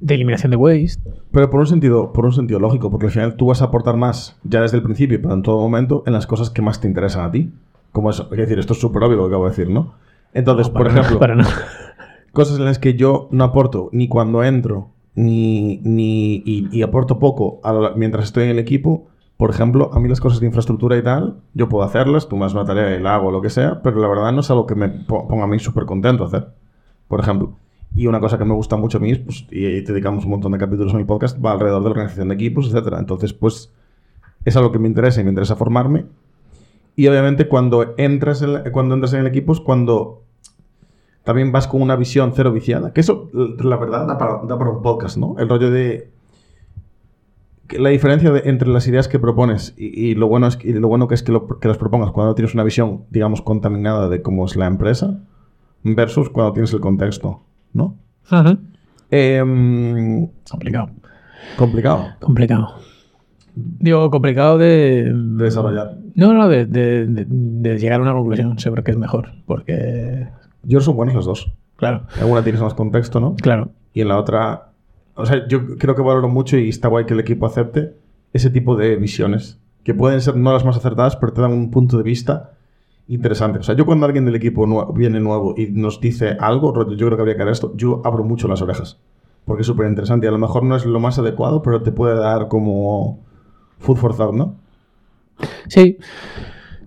de 0.00 0.14
eliminación 0.14 0.50
de 0.50 0.56
waste. 0.56 1.00
Pero 1.30 1.50
por 1.50 1.60
un 1.60 1.66
sentido, 1.66 2.12
por 2.12 2.24
un 2.26 2.32
sentido 2.32 2.58
lógico, 2.60 2.90
porque 2.90 3.06
al 3.06 3.12
final 3.12 3.36
tú 3.36 3.46
vas 3.46 3.62
a 3.62 3.66
aportar 3.66 3.96
más 3.96 4.36
ya 4.44 4.60
desde 4.62 4.76
el 4.76 4.82
principio, 4.82 5.20
pero 5.22 5.34
en 5.34 5.42
todo 5.42 5.60
momento, 5.60 6.02
en 6.06 6.12
las 6.12 6.26
cosas 6.26 6.50
que 6.50 6.62
más 6.62 6.80
te 6.80 6.88
interesan 6.88 7.24
a 7.24 7.30
ti. 7.30 7.50
Como 7.92 8.10
eso. 8.10 8.28
Es 8.30 8.36
decir, 8.38 8.58
esto 8.58 8.74
es 8.74 8.80
súper 8.80 9.02
obvio 9.04 9.16
lo 9.16 9.22
que 9.24 9.28
acabo 9.28 9.44
de 9.44 9.50
decir, 9.50 9.70
¿no? 9.70 9.94
Entonces, 10.34 10.68
No, 10.68 10.74
por 10.74 10.86
ejemplo, 10.88 11.18
para 11.18 11.34
nada. 11.34 11.50
cosas 12.32 12.58
en 12.58 12.66
las 12.66 12.78
que 12.78 12.94
yo 12.94 13.28
no 13.30 13.44
aporto 13.44 13.88
ni 13.92 14.06
cuando 14.08 14.44
entro, 14.44 14.90
ni, 15.14 15.78
ni 15.82 16.42
y, 16.44 16.68
y 16.70 16.82
aporto 16.82 17.18
poco 17.18 17.58
la- 17.64 17.94
mientras 17.96 18.26
estoy 18.26 18.44
en 18.44 18.50
el 18.50 18.58
equipo. 18.58 19.06
Por 19.36 19.50
ejemplo, 19.50 19.90
a 19.92 20.00
mí 20.00 20.08
las 20.08 20.20
cosas 20.20 20.40
de 20.40 20.46
infraestructura 20.46 20.96
y 20.96 21.02
tal, 21.02 21.36
yo 21.52 21.68
puedo 21.68 21.84
hacerlas, 21.84 22.26
tú 22.28 22.36
me 22.36 22.42
das 22.42 22.54
una 22.54 22.64
tarea 22.64 22.96
y 22.96 23.02
la 23.02 23.16
hago, 23.16 23.30
lo 23.30 23.42
que 23.42 23.50
sea, 23.50 23.82
pero 23.82 24.00
la 24.00 24.08
verdad 24.08 24.32
no 24.32 24.40
es 24.40 24.50
algo 24.50 24.66
que 24.66 24.74
me 24.74 24.88
po- 24.88 25.28
ponga 25.28 25.44
a 25.44 25.46
mí 25.46 25.58
súper 25.58 25.84
contento 25.84 26.24
hacer. 26.24 26.48
Por 27.08 27.20
ejemplo. 27.20 27.52
Y 27.94 28.06
una 28.06 28.20
cosa 28.20 28.36
que 28.38 28.44
me 28.44 28.54
gusta 28.54 28.76
mucho 28.76 28.98
a 28.98 29.00
mí, 29.00 29.14
pues, 29.14 29.46
y, 29.50 29.64
y 29.66 29.80
dedicamos 29.82 30.24
un 30.24 30.30
montón 30.30 30.52
de 30.52 30.58
capítulos 30.58 30.92
en 30.94 31.00
el 31.00 31.06
podcast, 31.06 31.42
va 31.44 31.52
alrededor 31.52 31.80
de 31.82 31.84
la 31.84 31.90
organización 31.92 32.28
de 32.28 32.34
equipos, 32.34 32.66
etcétera. 32.66 32.98
Entonces, 32.98 33.32
pues, 33.32 33.72
es 34.44 34.56
algo 34.56 34.72
que 34.72 34.78
me 34.78 34.88
interesa 34.88 35.20
y 35.20 35.24
me 35.24 35.30
interesa 35.30 35.54
formarme. 35.56 36.06
Y 36.94 37.06
obviamente 37.08 37.46
cuando 37.48 37.94
entras 37.98 38.40
en, 38.42 38.70
cuando 38.72 38.94
entras 38.94 39.12
en 39.12 39.20
el 39.20 39.26
equipo 39.26 39.52
es 39.52 39.60
cuando 39.60 40.22
también 41.24 41.52
vas 41.52 41.66
con 41.68 41.82
una 41.82 41.96
visión 41.96 42.32
cero 42.34 42.52
viciada. 42.52 42.92
Que 42.92 43.00
eso, 43.02 43.28
la 43.32 43.76
verdad, 43.76 44.06
da 44.06 44.16
para, 44.16 44.40
da 44.46 44.58
para 44.58 44.70
un 44.70 44.80
podcast, 44.82 45.16
¿no? 45.18 45.34
El 45.38 45.48
rollo 45.48 45.70
de... 45.70 46.10
la 47.78 47.88
diferencia 47.90 48.30
de- 48.30 48.48
entre 48.48 48.68
las 48.68 48.86
ideas 48.88 49.08
que 49.08 49.18
propones 49.18 49.74
y, 49.76 49.86
y 50.10 50.14
lo 50.14 50.28
bueno 50.28 50.46
es 50.46 50.56
que, 50.56 50.68
y 50.68 50.72
lo 50.72 50.88
bueno 50.88 51.08
que 51.08 51.14
es 51.14 51.22
que, 51.22 51.32
lo- 51.32 51.46
que 51.58 51.68
las 51.68 51.78
propongas 51.78 52.10
cuando 52.12 52.34
tienes 52.34 52.54
una 52.54 52.64
visión, 52.64 53.04
digamos, 53.10 53.42
contaminada 53.42 54.08
de 54.08 54.22
cómo 54.22 54.44
es 54.46 54.56
la 54.56 54.66
empresa, 54.66 55.18
versus 55.82 56.30
cuando 56.30 56.52
tienes 56.52 56.72
el 56.72 56.80
contexto 56.80 57.42
¿no? 57.72 57.96
Ajá. 58.28 58.56
Em, 59.10 60.28
Complicado. 60.50 60.90
complicado 61.56 62.06
Complicado. 62.20 62.68
Digo, 63.54 64.10
complicado 64.10 64.58
de... 64.58 65.12
de 65.14 65.44
desarrollar. 65.44 65.96
No, 66.14 66.34
no, 66.34 66.48
de, 66.48 66.66
de- 66.66 67.06
de- 67.06 67.26
de 67.28 67.78
llegar 67.78 68.00
a 68.00 68.02
una 68.02 68.12
conclusión 68.12 68.58
sobre 68.58 68.82
qué 68.82 68.90
es 68.90 68.96
mejor. 68.98 69.28
Porque, 69.46 70.28
Yo 70.62 70.80
son 70.80 70.96
buenos 70.96 71.14
los 71.14 71.24
dos. 71.24 71.52
claro, 71.76 72.02
En 72.20 72.30
una 72.30 72.42
tienes 72.42 72.60
más 72.60 72.74
contexto, 72.74 73.18
¿no? 73.20 73.34
claro. 73.36 73.70
Y 73.94 74.02
en 74.02 74.08
la 74.08 74.18
otra... 74.18 74.65
O 75.16 75.26
sea, 75.26 75.48
yo 75.48 75.76
creo 75.78 75.94
que 75.94 76.02
valoro 76.02 76.28
mucho 76.28 76.56
y 76.58 76.68
está 76.68 76.88
guay 76.88 77.06
que 77.06 77.14
el 77.14 77.20
equipo 77.20 77.46
acepte 77.46 77.94
ese 78.32 78.50
tipo 78.50 78.76
de 78.76 78.96
visiones. 78.96 79.58
Que 79.82 79.94
pueden 79.94 80.20
ser 80.20 80.36
no 80.36 80.52
las 80.52 80.64
más 80.64 80.76
acertadas, 80.76 81.16
pero 81.16 81.32
te 81.32 81.40
dan 81.40 81.52
un 81.52 81.70
punto 81.70 81.96
de 81.96 82.02
vista 82.02 82.52
interesante. 83.08 83.58
O 83.60 83.62
sea, 83.62 83.74
yo 83.74 83.86
cuando 83.86 84.06
alguien 84.06 84.24
del 84.24 84.34
equipo 84.34 84.92
viene 84.92 85.20
nuevo 85.20 85.54
y 85.56 85.68
nos 85.68 86.00
dice 86.00 86.36
algo, 86.38 86.72
yo 86.94 87.06
creo 87.06 87.16
que 87.16 87.22
habría 87.22 87.36
que 87.36 87.42
hacer 87.42 87.52
esto, 87.52 87.72
yo 87.76 88.02
abro 88.04 88.24
mucho 88.24 88.46
las 88.48 88.62
orejas. 88.62 88.98
Porque 89.44 89.62
es 89.62 89.66
súper 89.66 89.88
interesante 89.88 90.26
y 90.26 90.28
a 90.28 90.32
lo 90.32 90.38
mejor 90.38 90.64
no 90.64 90.76
es 90.76 90.84
lo 90.84 91.00
más 91.00 91.18
adecuado, 91.18 91.62
pero 91.62 91.82
te 91.82 91.92
puede 91.92 92.16
dar 92.16 92.48
como 92.48 93.20
food 93.78 93.96
for 93.96 94.16
thought, 94.16 94.34
¿no? 94.34 94.56
Sí, 95.68 95.98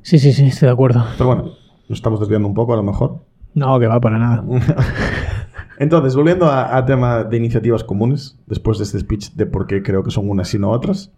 sí, 0.01 0.19
sí, 0.19 0.33
sí, 0.33 0.47
estoy 0.47 0.67
de 0.67 0.73
acuerdo. 0.73 1.03
Pero 1.17 1.27
bueno, 1.27 1.43
nos 1.87 1.97
estamos 1.97 2.19
desviando 2.19 2.47
un 2.47 2.53
poco 2.53 2.73
a 2.73 2.77
lo 2.77 2.83
mejor. 2.83 3.19
No, 3.53 3.79
que 3.79 3.87
va 3.87 3.99
para 3.99 4.19
nada. 4.19 4.43
Entonces, 5.79 6.15
volviendo 6.15 6.45
a, 6.45 6.77
a 6.77 6.85
tema 6.85 7.23
de 7.23 7.37
iniciativas 7.37 7.83
comunes, 7.83 8.37
después 8.45 8.77
de 8.77 8.83
este 8.83 8.99
speech 8.99 9.31
de 9.31 9.45
por 9.47 9.65
qué 9.65 9.81
creo 9.81 10.03
que 10.03 10.11
son 10.11 10.29
unas 10.29 10.53
y 10.53 10.59
no 10.59 10.69
otras, 10.69 11.11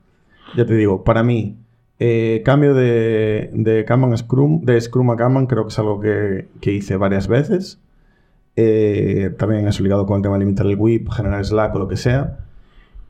ya 0.56 0.66
te 0.66 0.76
digo, 0.76 1.04
para 1.04 1.24
mí, 1.24 1.58
eh, 2.00 2.42
cambio 2.46 2.74
de, 2.74 3.52
de 3.54 3.86
Kanban 3.86 4.14
a 4.14 4.18
Scrum, 4.18 4.62
de 4.62 4.80
Scrum 4.80 5.10
a 5.12 5.16
Kanban, 5.16 5.48
creo 5.48 5.64
que 5.64 5.70
es 5.70 5.80
algo 5.80 6.00
que, 6.00 6.48
que 6.60 6.74
hice 6.74 6.96
varias 6.96 7.28
veces. 7.28 7.80
Eh, 8.56 9.34
también 9.38 9.68
es 9.68 9.80
ligado 9.80 10.06
con 10.06 10.18
el 10.18 10.22
tema 10.22 10.36
de 10.36 10.40
limitar 10.40 10.66
el 10.66 10.76
WIP, 10.78 11.10
generar 11.12 11.46
Slack 11.46 11.76
o 11.76 11.80
lo 11.80 11.88
que 11.88 11.98
sea. 11.98 12.40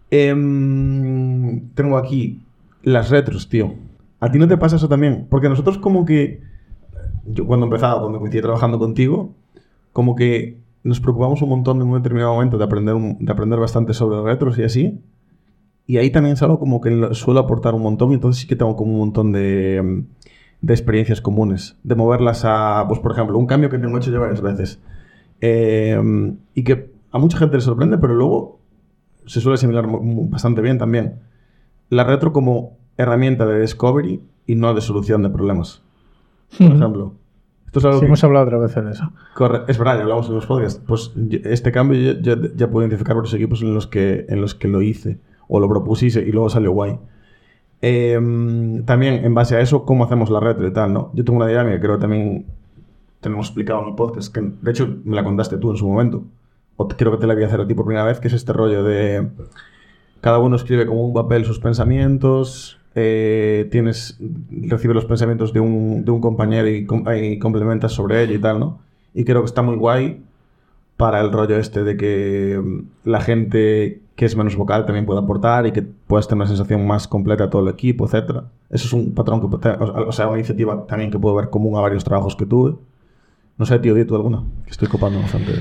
Em, 0.09 1.69
tengo 1.73 1.97
aquí 1.97 2.41
las 2.83 3.09
retros, 3.09 3.47
tío. 3.49 3.75
¿A 4.19 4.31
ti 4.31 4.39
no 4.39 4.47
te 4.47 4.57
pasa 4.57 4.75
eso 4.75 4.89
también? 4.89 5.25
Porque 5.29 5.49
nosotros 5.49 5.77
como 5.77 6.05
que, 6.05 6.41
yo 7.25 7.45
cuando 7.47 7.65
empezaba, 7.67 8.01
cuando 8.01 8.19
coincidí 8.19 8.41
trabajando 8.41 8.77
contigo, 8.77 9.33
como 9.93 10.15
que 10.15 10.57
nos 10.83 10.99
preocupamos 10.99 11.41
un 11.41 11.49
montón 11.49 11.81
en 11.81 11.87
un 11.87 11.93
determinado 11.95 12.33
momento 12.33 12.57
de 12.57 12.63
aprender, 12.63 12.95
un- 12.95 13.17
de 13.19 13.31
aprender 13.31 13.59
bastante 13.59 13.93
sobre 13.93 14.21
retros 14.21 14.57
y 14.57 14.63
así. 14.63 14.99
Y 15.87 15.97
ahí 15.97 16.09
también 16.09 16.33
es 16.33 16.41
algo 16.41 16.59
como 16.59 16.79
que 16.81 16.91
lo- 16.91 17.13
suelo 17.13 17.39
aportar 17.39 17.73
un 17.75 17.81
montón 17.83 18.11
y 18.11 18.15
entonces 18.15 18.41
sí 18.41 18.47
que 18.47 18.55
tengo 18.55 18.75
como 18.75 18.93
un 18.93 18.99
montón 18.99 19.31
de, 19.31 20.03
de 20.61 20.73
experiencias 20.73 21.21
comunes. 21.21 21.77
De 21.83 21.95
moverlas 21.95 22.43
a, 22.45 22.85
pues 22.87 22.99
por 22.99 23.11
ejemplo, 23.11 23.37
un 23.37 23.45
cambio 23.47 23.69
que 23.69 23.77
tengo 23.77 23.97
hecho 23.97 24.11
ya 24.11 24.19
varias 24.19 24.41
veces. 24.41 24.79
Eh, 25.41 25.99
y 26.55 26.63
que 26.63 26.91
a 27.11 27.17
mucha 27.19 27.37
gente 27.37 27.55
le 27.57 27.61
sorprende, 27.61 27.97
pero 27.97 28.13
luego 28.15 28.59
se 29.25 29.41
suele 29.41 29.55
asimilar 29.55 29.85
bastante 30.29 30.61
bien 30.61 30.77
también. 30.77 31.19
La 31.89 32.03
retro 32.03 32.31
como 32.31 32.77
herramienta 32.97 33.45
de 33.45 33.59
discovery 33.61 34.21
y 34.47 34.55
no 34.55 34.73
de 34.73 34.81
solución 34.81 35.21
de 35.23 35.29
problemas. 35.29 35.81
Por 36.57 36.67
ejemplo. 36.75 37.13
Esto 37.71 37.79
es 37.79 37.85
algo 37.85 37.97
Sí, 37.97 38.01
que... 38.01 38.05
hemos 38.07 38.23
hablado 38.25 38.45
otras 38.47 38.61
veces 38.63 38.83
de 38.83 38.91
eso. 38.91 39.11
Corre- 39.33 39.63
es 39.69 39.77
verdad, 39.77 39.95
ya 39.95 40.01
hablamos 40.01 40.27
en 40.27 40.35
los 40.35 40.45
podcasts. 40.45 40.81
Pues 40.85 41.13
este 41.45 41.71
cambio 41.71 41.97
yo, 41.99 42.35
yo 42.35 42.35
ya 42.53 42.69
puedo 42.69 42.85
identificar 42.85 43.15
varios 43.15 43.33
equipos 43.33 43.61
en 43.61 43.73
los 43.73 43.87
que, 43.87 44.25
en 44.27 44.41
los 44.41 44.55
que 44.55 44.67
lo 44.67 44.81
hice 44.81 45.19
o 45.47 45.59
lo 45.61 45.69
propuse 45.69 46.07
y, 46.07 46.31
luego 46.33 46.49
salió 46.49 46.73
guay. 46.73 46.99
Em, 47.81 48.83
también, 48.83 49.23
en 49.25 49.33
base 49.33 49.55
a 49.55 49.61
eso, 49.61 49.85
cómo 49.85 50.03
hacemos 50.03 50.29
la 50.29 50.39
red 50.41 50.61
y 50.65 50.71
tal, 50.71 50.91
¿no? 50.93 51.11
Yo 51.13 51.23
tengo 51.23 51.37
una 51.37 51.47
dinámica 51.47 51.75
que 51.77 51.81
creo 51.81 51.95
que 51.95 52.01
también 52.01 52.45
tenemos 53.21 53.47
explicado 53.47 53.81
en 53.83 53.89
el 53.89 53.95
podcast, 53.95 54.33
que 54.33 54.41
de 54.41 54.71
hecho 54.71 54.97
me 55.05 55.15
la 55.15 55.23
contaste 55.23 55.57
tú 55.57 55.71
en 55.71 55.77
su 55.77 55.87
momento, 55.87 56.25
o 56.75 56.87
creo 56.89 57.11
que 57.11 57.17
te 57.19 57.27
la 57.27 57.33
voy 57.35 57.43
a 57.43 57.47
hacer 57.47 57.61
a 57.61 57.67
ti 57.67 57.73
por 57.73 57.85
primera 57.85 58.05
vez, 58.05 58.19
que 58.19 58.27
es 58.27 58.33
este 58.33 58.51
rollo 58.51 58.83
de 58.83 59.29
cada 60.19 60.39
uno 60.39 60.55
escribe 60.57 60.85
como 60.85 61.05
un 61.05 61.13
papel 61.13 61.45
sus 61.45 61.59
pensamientos, 61.59 62.79
eh, 62.95 63.67
tienes, 63.71 64.19
recibe 64.49 64.93
los 64.93 65.05
pensamientos 65.05 65.53
de 65.53 65.59
un, 65.59 66.03
de 66.05 66.11
un 66.11 66.21
compañero 66.21 66.67
y, 66.69 66.87
y 67.23 67.39
complementas 67.39 67.93
sobre 67.93 68.23
ello 68.23 68.33
y 68.33 68.39
tal, 68.39 68.59
¿no? 68.59 68.79
Y 69.13 69.23
creo 69.23 69.41
que 69.41 69.47
está 69.47 69.61
muy 69.61 69.75
guay 69.75 70.21
para 70.97 71.19
el 71.19 71.31
rollo 71.31 71.57
este 71.57 71.83
de 71.83 71.97
que 71.97 72.61
mm, 72.63 73.09
la 73.09 73.21
gente 73.21 74.01
que 74.15 74.25
es 74.25 74.35
menos 74.35 74.55
vocal 74.55 74.85
también 74.85 75.07
pueda 75.07 75.21
aportar 75.21 75.65
y 75.65 75.71
que 75.71 75.81
puedas 75.81 76.27
tener 76.27 76.41
una 76.41 76.47
sensación 76.47 76.85
más 76.85 77.07
completa 77.07 77.45
a 77.45 77.49
todo 77.49 77.63
el 77.63 77.73
equipo, 77.73 78.05
etcétera. 78.05 78.43
Eso 78.69 78.85
es 78.85 78.93
un 78.93 79.15
patrón 79.15 79.41
que, 79.41 79.67
o 79.67 80.11
sea, 80.11 80.27
una 80.27 80.37
iniciativa 80.37 80.85
también 80.85 81.09
que 81.09 81.17
puedo 81.17 81.33
ver 81.33 81.49
común 81.49 81.75
a 81.75 81.81
varios 81.81 82.03
trabajos 82.03 82.35
que 82.35 82.45
tuve. 82.45 82.75
No 83.57 83.65
sé, 83.65 83.79
tío, 83.79 83.95
di 83.95 84.05
tú 84.05 84.15
alguna, 84.15 84.43
que 84.63 84.69
estoy 84.69 84.87
copando 84.89 85.19
bastante. 85.19 85.53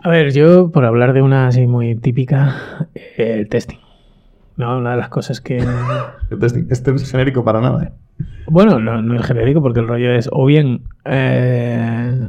A 0.00 0.10
ver, 0.10 0.34
yo, 0.34 0.70
por 0.70 0.84
hablar 0.84 1.14
de 1.14 1.22
una 1.22 1.46
así 1.46 1.66
muy 1.66 1.94
típica, 1.94 2.88
eh, 2.94 3.36
el 3.38 3.48
testing. 3.48 3.78
¿No? 4.56 4.78
Una 4.78 4.92
de 4.92 4.96
las 4.98 5.08
cosas 5.08 5.40
que... 5.40 5.58
Este, 6.42 6.64
este 6.70 6.90
no 6.90 6.96
es 6.96 7.10
genérico 7.10 7.44
para 7.44 7.60
nada, 7.60 7.84
¿eh? 7.84 7.92
Bueno, 8.46 8.78
no, 8.78 9.00
no 9.02 9.18
es 9.18 9.24
genérico 9.26 9.62
porque 9.62 9.80
el 9.80 9.88
rollo 9.88 10.12
es 10.12 10.28
o 10.32 10.44
bien 10.46 10.82
eh, 11.04 12.28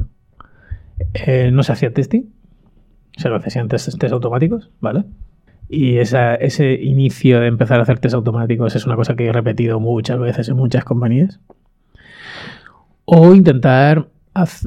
eh, 1.14 1.50
no 1.52 1.62
se 1.62 1.72
hacía 1.72 1.92
testing, 1.92 2.22
se 3.16 3.28
lo 3.28 3.36
hacían 3.36 3.68
test, 3.68 3.98
test 3.98 4.12
automáticos, 4.12 4.70
¿vale? 4.80 5.04
Y 5.68 5.96
esa- 5.98 6.34
ese 6.36 6.74
inicio 6.74 7.40
de 7.40 7.48
empezar 7.48 7.80
a 7.80 7.82
hacer 7.82 7.98
test 7.98 8.14
automáticos 8.14 8.76
es 8.76 8.86
una 8.86 8.96
cosa 8.96 9.14
que 9.16 9.26
he 9.26 9.32
repetido 9.32 9.80
muchas 9.80 10.18
veces 10.18 10.48
en 10.48 10.56
muchas 10.56 10.84
compañías. 10.84 11.40
O 13.04 13.34
intentar 13.34 14.08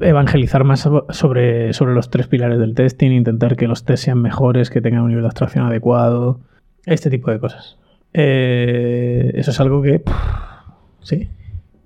evangelizar 0.02 0.64
más 0.64 0.82
so- 0.82 1.06
sobre, 1.10 1.74
sobre 1.74 1.94
los 1.94 2.10
tres 2.10 2.28
pilares 2.28 2.60
del 2.60 2.74
testing, 2.76 3.12
intentar 3.12 3.56
que 3.56 3.68
los 3.68 3.86
tests 3.86 4.06
sean 4.06 4.22
mejores, 4.22 4.70
que 4.70 4.82
tengan 4.82 5.02
un 5.04 5.10
nivel 5.10 5.24
de 5.24 5.28
abstracción 5.28 5.66
adecuado, 5.66 6.40
este 6.86 7.10
tipo 7.10 7.32
de 7.32 7.40
cosas. 7.40 7.78
Eh, 8.14 9.32
eso 9.36 9.52
es 9.52 9.60
algo 9.60 9.82
que... 9.82 10.00
pff, 10.00 10.14
sí, 11.02 11.30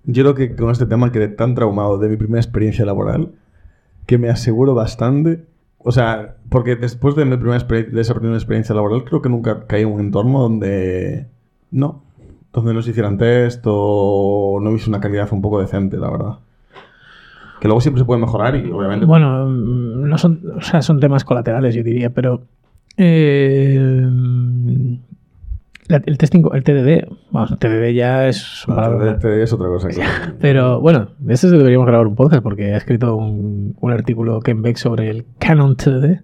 Yo 0.06 0.24
creo 0.24 0.36
que 0.36 0.56
con 0.56 0.72
este 0.72 0.86
tema 0.86 1.12
quedé 1.12 1.28
tan 1.28 1.56
traumado 1.56 1.98
de 1.98 2.10
mi 2.10 2.18
primera 2.18 2.40
experiencia 2.40 2.86
laboral 2.86 3.32
que 4.06 4.18
me 4.18 4.30
aseguro 4.30 4.74
bastante. 4.74 5.46
O 5.78 5.92
sea, 5.92 6.36
porque 6.50 6.76
después 6.76 7.16
de, 7.16 7.26
mi 7.26 7.38
primera 7.38 7.64
de 7.64 8.02
esa 8.02 8.14
primera 8.14 8.38
experiencia 8.38 8.74
laboral, 8.74 9.04
creo 9.04 9.22
que 9.22 9.30
nunca 9.30 9.66
caí 9.68 9.82
en 9.82 9.92
un 9.92 10.00
entorno 10.00 10.40
donde. 10.40 11.28
No. 11.72 12.04
Donde 12.54 12.74
nos 12.74 12.88
hicieran 12.88 13.18
test 13.18 13.64
o 13.66 14.60
no 14.62 14.70
hubiese 14.70 14.90
una 14.90 15.00
calidad 15.00 15.28
un 15.32 15.42
poco 15.42 15.60
decente, 15.60 15.98
la 15.98 16.12
verdad. 16.12 16.40
Que 17.60 17.68
luego 17.68 17.82
siempre 17.82 18.02
se 18.02 18.06
puede 18.06 18.22
mejorar 18.22 18.56
y 18.56 18.72
obviamente. 18.72 19.06
Bueno, 19.06 19.48
mm, 19.48 20.08
no 20.08 20.18
son, 20.18 20.42
o 20.58 20.62
sea, 20.62 20.82
son 20.82 21.00
temas 21.00 21.26
colaterales, 21.26 21.74
yo 21.74 21.84
diría, 21.84 22.12
pero 22.12 22.44
eh, 22.98 23.76
el 26.06 26.18
testing, 26.18 26.44
el 26.54 26.64
TDD, 26.64 27.08
vamos, 27.32 27.52
el 27.52 27.58
TDD 27.58 27.94
ya 27.94 28.28
es 28.28 28.64
no, 28.68 28.98
te- 28.98 29.14
te- 29.20 29.44
es 29.44 29.54
otra 29.54 29.68
cosa. 29.68 29.90
claro. 29.90 30.34
pero 30.40 30.80
bueno, 30.80 31.10
de 31.20 31.34
este 31.34 31.50
deberíamos 31.50 31.88
grabar 31.88 32.08
un 32.08 32.16
podcast 32.16 32.42
porque 32.42 32.74
ha 32.74 32.78
escrito 32.78 33.16
un, 33.16 33.76
un 33.80 33.92
artículo 33.92 34.40
Ken 34.40 34.62
Beck 34.62 34.78
sobre 34.78 35.10
el 35.10 35.26
Canon 35.40 35.76
TDD, 35.76 36.22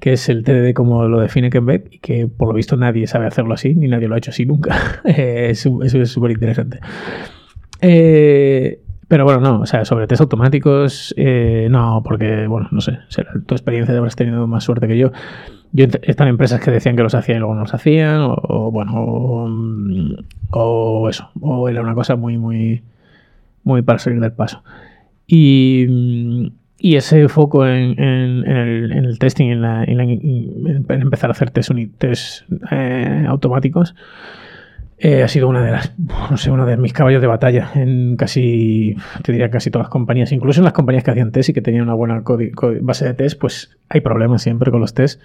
que 0.00 0.12
es 0.12 0.28
el 0.28 0.44
TDD 0.44 0.74
como 0.74 1.08
lo 1.08 1.20
define 1.20 1.50
Ken 1.50 1.64
Beck 1.66 1.88
y 1.90 1.98
que 1.98 2.28
por 2.28 2.48
lo 2.48 2.54
visto 2.54 2.76
nadie 2.76 3.06
sabe 3.06 3.26
hacerlo 3.26 3.54
así, 3.54 3.74
ni 3.74 3.88
nadie 3.88 4.06
lo 4.08 4.14
ha 4.14 4.18
hecho 4.18 4.30
así 4.30 4.44
nunca. 4.44 5.00
Eso 5.04 5.82
eso 5.82 6.00
es 6.00 6.10
súper 6.10 6.32
interesante. 6.32 6.78
Eh, 7.80 8.80
pero 9.08 9.24
bueno, 9.24 9.40
no, 9.40 9.60
o 9.60 9.66
sea, 9.66 9.84
sobre 9.84 10.06
test 10.06 10.20
automáticos, 10.20 11.14
eh, 11.16 11.68
no, 11.70 12.02
porque, 12.04 12.46
bueno, 12.46 12.68
no 12.70 12.80
sé, 12.80 12.98
será 13.08 13.32
tu 13.46 13.54
experiencia 13.54 13.92
de 13.92 13.98
haber 14.00 14.14
tenido 14.14 14.46
más 14.46 14.64
suerte 14.64 14.88
que 14.88 14.96
yo. 14.98 15.10
Yo 15.72 15.86
están 16.02 16.28
empresas 16.28 16.60
que 16.60 16.70
decían 16.70 16.94
que 16.96 17.02
los 17.02 17.14
hacían 17.14 17.36
y 17.36 17.40
luego 17.40 17.54
no 17.54 17.62
los 17.62 17.74
hacían, 17.74 18.20
o, 18.20 18.34
o, 18.42 18.70
bueno, 18.70 18.92
o, 18.94 19.48
mm, 19.48 20.14
o 20.50 21.08
eso, 21.08 21.30
o 21.40 21.68
era 21.68 21.82
una 21.82 21.94
cosa 21.94 22.16
muy, 22.16 22.38
muy, 22.38 22.82
muy 23.64 23.82
para 23.82 23.98
salir 23.98 24.20
del 24.20 24.32
paso. 24.32 24.62
Y, 25.26 25.86
mm, 25.88 26.46
y 26.78 26.96
ese 26.96 27.28
foco 27.28 27.66
en, 27.66 27.98
en- 28.00 28.44
en 28.46 28.56
el, 28.56 28.92
en 28.92 29.04
el 29.06 29.18
testing, 29.18 29.46
en, 29.50 29.62
la, 29.62 29.84
la- 29.86 30.94
empezar 30.94 31.30
a 31.30 31.32
hacer 31.32 31.50
test, 31.50 31.70
test, 31.98 32.42
eh, 32.70 33.24
automáticos, 33.26 33.94
eh, 35.04 35.22
ha 35.22 35.28
sido 35.28 35.48
una 35.48 35.62
de 35.62 35.70
las, 35.70 35.92
no 36.30 36.38
sé, 36.38 36.50
uno 36.50 36.64
de 36.64 36.78
mis 36.78 36.94
caballos 36.94 37.20
de 37.20 37.26
batalla 37.26 37.72
en 37.74 38.16
casi, 38.16 38.96
te 39.22 39.32
diría 39.32 39.50
casi 39.50 39.70
todas 39.70 39.84
las 39.84 39.90
compañías, 39.90 40.32
incluso 40.32 40.60
en 40.60 40.64
las 40.64 40.72
compañías 40.72 41.04
que 41.04 41.10
hacían 41.10 41.30
test 41.30 41.50
y 41.50 41.52
que 41.52 41.60
tenían 41.60 41.82
una 41.82 41.92
buena 41.92 42.22
base 42.80 43.04
de 43.04 43.12
test, 43.12 43.38
pues 43.38 43.76
hay 43.90 44.00
problemas 44.00 44.40
siempre 44.40 44.70
con 44.70 44.80
los 44.80 44.94
test. 44.94 45.20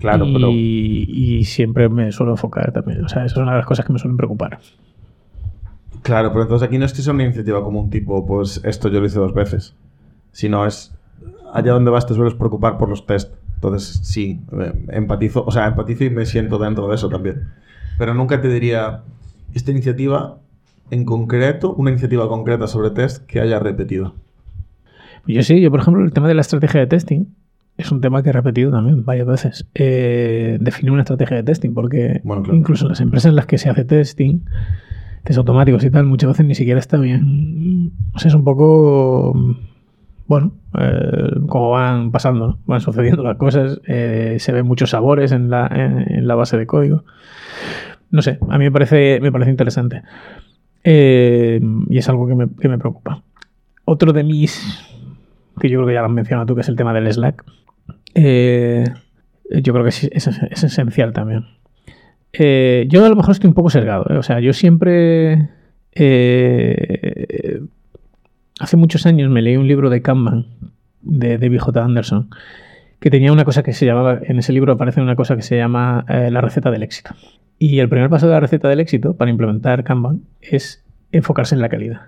Claro, 0.00 0.26
y, 0.26 0.32
pero. 0.32 0.50
y 0.50 1.44
siempre 1.44 1.88
me 1.88 2.10
suelo 2.10 2.32
enfocar 2.32 2.72
también. 2.72 3.04
O 3.04 3.08
sea, 3.08 3.24
esa 3.24 3.36
es 3.36 3.40
una 3.40 3.52
de 3.52 3.58
las 3.58 3.66
cosas 3.66 3.86
que 3.86 3.92
me 3.92 4.00
suelen 4.00 4.16
preocupar. 4.16 4.58
Claro, 6.02 6.30
pero 6.32 6.42
entonces 6.42 6.66
aquí 6.66 6.76
no 6.76 6.84
es 6.84 6.92
que 6.92 7.02
sea 7.02 7.12
una 7.12 7.22
iniciativa 7.22 7.62
como 7.62 7.82
un 7.82 7.88
tipo, 7.88 8.26
pues 8.26 8.62
esto 8.64 8.88
yo 8.88 8.98
lo 8.98 9.06
hice 9.06 9.20
dos 9.20 9.32
veces. 9.32 9.76
Sino 10.32 10.66
es 10.66 10.92
allá 11.54 11.70
donde 11.70 11.92
vas 11.92 12.04
te 12.04 12.14
sueles 12.14 12.34
preocupar 12.34 12.78
por 12.78 12.88
los 12.88 13.06
test. 13.06 13.32
Entonces, 13.54 14.00
sí, 14.02 14.40
eh, 14.58 14.72
empatizo, 14.88 15.44
o 15.44 15.52
sea, 15.52 15.68
empatizo 15.68 16.02
y 16.02 16.10
me 16.10 16.26
siento 16.26 16.58
dentro 16.58 16.88
de 16.88 16.96
eso 16.96 17.08
también. 17.08 17.61
Pero 17.98 18.14
nunca 18.14 18.40
te 18.40 18.48
diría 18.48 19.02
esta 19.54 19.70
iniciativa 19.70 20.38
en 20.90 21.04
concreto, 21.04 21.74
una 21.74 21.90
iniciativa 21.90 22.28
concreta 22.28 22.66
sobre 22.66 22.90
test 22.90 23.24
que 23.26 23.40
haya 23.40 23.58
repetido. 23.58 24.14
Yo 25.26 25.42
sí, 25.42 25.60
yo 25.60 25.70
por 25.70 25.80
ejemplo, 25.80 26.04
el 26.04 26.12
tema 26.12 26.28
de 26.28 26.34
la 26.34 26.40
estrategia 26.40 26.80
de 26.80 26.86
testing, 26.86 27.26
es 27.78 27.90
un 27.90 28.00
tema 28.00 28.22
que 28.22 28.28
he 28.30 28.32
repetido 28.32 28.70
también 28.70 29.04
varias 29.04 29.26
veces. 29.26 29.66
Eh, 29.74 30.58
definir 30.60 30.92
una 30.92 31.02
estrategia 31.02 31.38
de 31.38 31.42
testing, 31.42 31.72
porque 31.72 32.20
Bueno, 32.24 32.42
claro. 32.42 32.58
incluso 32.58 32.84
en 32.84 32.90
las 32.90 33.00
empresas 33.00 33.30
en 33.30 33.36
las 33.36 33.46
que 33.46 33.58
se 33.58 33.70
hace 33.70 33.84
testing, 33.84 34.40
test 35.24 35.38
automáticos 35.38 35.84
y 35.84 35.90
tal, 35.90 36.04
muchas 36.04 36.28
veces 36.28 36.46
ni 36.46 36.54
siquiera 36.54 36.78
está 36.80 36.98
bien. 36.98 37.92
O 38.14 38.18
sea, 38.18 38.28
es 38.28 38.34
un 38.34 38.44
poco. 38.44 39.32
Bueno, 40.26 40.52
eh, 40.78 41.30
como 41.48 41.70
van 41.70 42.10
pasando, 42.12 42.58
van 42.66 42.80
sucediendo 42.80 43.22
las 43.22 43.36
cosas, 43.36 43.80
eh, 43.86 44.36
se 44.38 44.52
ven 44.52 44.66
muchos 44.66 44.90
sabores 44.90 45.32
en 45.32 45.50
la, 45.50 45.66
en, 45.66 46.26
la 46.26 46.34
base 46.34 46.56
de 46.56 46.66
código. 46.66 47.04
No 48.10 48.22
sé, 48.22 48.38
a 48.48 48.58
mí 48.58 48.64
me 48.64 48.72
parece, 48.72 49.18
me 49.20 49.32
parece 49.32 49.50
interesante. 49.50 50.02
Eh, 50.84 51.60
y 51.88 51.98
es 51.98 52.08
algo 52.08 52.26
que 52.26 52.34
me, 52.34 52.48
que 52.60 52.68
me 52.68 52.78
preocupa. 52.78 53.22
Otro 53.84 54.12
de 54.12 54.22
mis, 54.24 54.84
que 55.60 55.68
yo 55.68 55.78
creo 55.78 55.88
que 55.88 55.94
ya 55.94 56.00
lo 56.00 56.06
has 56.06 56.12
mencionado 56.12 56.46
tú, 56.46 56.54
que 56.54 56.60
es 56.62 56.68
el 56.68 56.76
tema 56.76 56.92
del 56.94 57.12
Slack. 57.12 57.44
Eh, 58.14 58.84
yo 59.62 59.72
creo 59.72 59.82
que 59.84 59.90
es, 59.90 60.04
es- 60.04 60.26
es 60.50 60.64
esencial 60.64 61.12
también. 61.12 61.44
Yo 62.88 63.04
a 63.04 63.08
lo 63.10 63.16
mejor 63.16 63.32
estoy 63.32 63.48
un 63.48 63.54
poco 63.54 63.68
sesgado. 63.70 64.04
O 64.18 64.22
sea, 64.22 64.40
yo 64.40 64.52
siempre. 64.54 65.50
Hace 68.62 68.76
muchos 68.76 69.06
años 69.06 69.28
me 69.28 69.42
leí 69.42 69.56
un 69.56 69.66
libro 69.66 69.90
de 69.90 70.02
Kanban 70.02 70.46
de 71.02 71.36
David 71.36 71.58
J. 71.58 71.84
Anderson 71.84 72.30
que 73.00 73.10
tenía 73.10 73.32
una 73.32 73.44
cosa 73.44 73.64
que 73.64 73.72
se 73.72 73.84
llamaba. 73.84 74.20
En 74.22 74.38
ese 74.38 74.52
libro 74.52 74.72
aparece 74.72 75.00
una 75.00 75.16
cosa 75.16 75.34
que 75.34 75.42
se 75.42 75.56
llama 75.56 76.04
eh, 76.08 76.30
la 76.30 76.40
receta 76.40 76.70
del 76.70 76.84
éxito. 76.84 77.10
Y 77.58 77.80
el 77.80 77.88
primer 77.88 78.08
paso 78.08 78.26
de 78.26 78.32
la 78.32 78.40
receta 78.40 78.68
del 78.68 78.78
éxito 78.78 79.16
para 79.16 79.30
implementar 79.32 79.82
Kanban 79.82 80.22
es 80.40 80.84
enfocarse 81.10 81.56
en 81.56 81.60
la 81.60 81.68
calidad. 81.68 82.02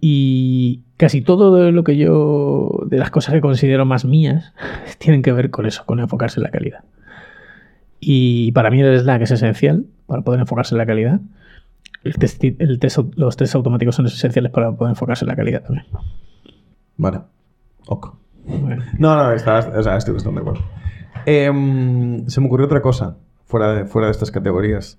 Y 0.00 0.82
casi 0.96 1.22
todo 1.22 1.70
lo 1.70 1.84
que 1.84 1.96
yo, 1.96 2.80
de 2.86 2.98
las 2.98 3.10
cosas 3.10 3.34
que 3.34 3.40
considero 3.40 3.86
más 3.86 4.04
mías, 4.04 4.52
tienen 4.98 5.22
que 5.22 5.30
ver 5.30 5.50
con 5.50 5.66
eso, 5.66 5.84
con 5.86 6.00
enfocarse 6.00 6.40
en 6.40 6.44
la 6.44 6.50
calidad. 6.50 6.82
Y 8.00 8.50
para 8.52 8.70
mí 8.70 8.80
el 8.80 8.98
Slack 8.98 9.22
es 9.22 9.30
esencial 9.30 9.86
para 10.06 10.22
poder 10.22 10.40
enfocarse 10.40 10.74
en 10.74 10.78
la 10.78 10.86
calidad. 10.86 11.20
El 12.06 12.14
test- 12.14 12.56
el 12.58 12.78
test 12.78 12.98
los 13.16 13.36
tests 13.36 13.54
automáticos 13.54 13.94
son 13.96 14.06
esenciales 14.06 14.50
para 14.52 14.72
poder 14.72 14.90
enfocarse 14.90 15.24
en 15.24 15.28
la 15.28 15.36
calidad 15.36 15.62
también. 15.62 15.86
Vale. 16.96 17.20
Ok. 17.88 18.14
Bueno. 18.46 18.82
No, 18.98 19.16
no, 19.16 19.32
estás, 19.32 19.66
o 19.66 19.82
sea, 19.82 19.96
estoy 19.96 20.14
bastante 20.14 20.40
de 20.40 20.48
acuerdo. 20.48 20.64
Em, 21.26 22.26
se 22.28 22.40
me 22.40 22.46
ocurrió 22.46 22.66
otra 22.66 22.80
cosa 22.80 23.16
fuera 23.44 23.72
de, 23.74 23.84
fuera 23.86 24.06
de 24.06 24.12
estas 24.12 24.30
categorías 24.30 24.98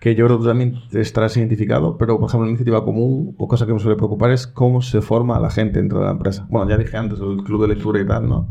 que 0.00 0.14
yo 0.14 0.24
creo 0.26 0.40
que 0.40 0.46
también 0.46 0.76
estarás 0.92 1.36
identificado, 1.36 1.98
pero 1.98 2.18
por 2.18 2.28
ejemplo, 2.28 2.40
una 2.44 2.48
iniciativa 2.50 2.82
común 2.84 3.34
o 3.36 3.46
cosa 3.46 3.66
que 3.66 3.74
me 3.74 3.78
suele 3.78 3.96
preocupar 3.96 4.30
es 4.30 4.46
cómo 4.46 4.80
se 4.80 5.02
forma 5.02 5.38
la 5.38 5.50
gente 5.50 5.78
dentro 5.78 5.98
de 5.98 6.06
la 6.06 6.12
empresa. 6.12 6.46
Bueno, 6.48 6.70
ya 6.70 6.78
dije 6.78 6.96
antes 6.96 7.20
el 7.20 7.42
club 7.44 7.60
de 7.62 7.68
lectura 7.74 8.00
y 8.00 8.06
tal, 8.06 8.26
¿no? 8.26 8.48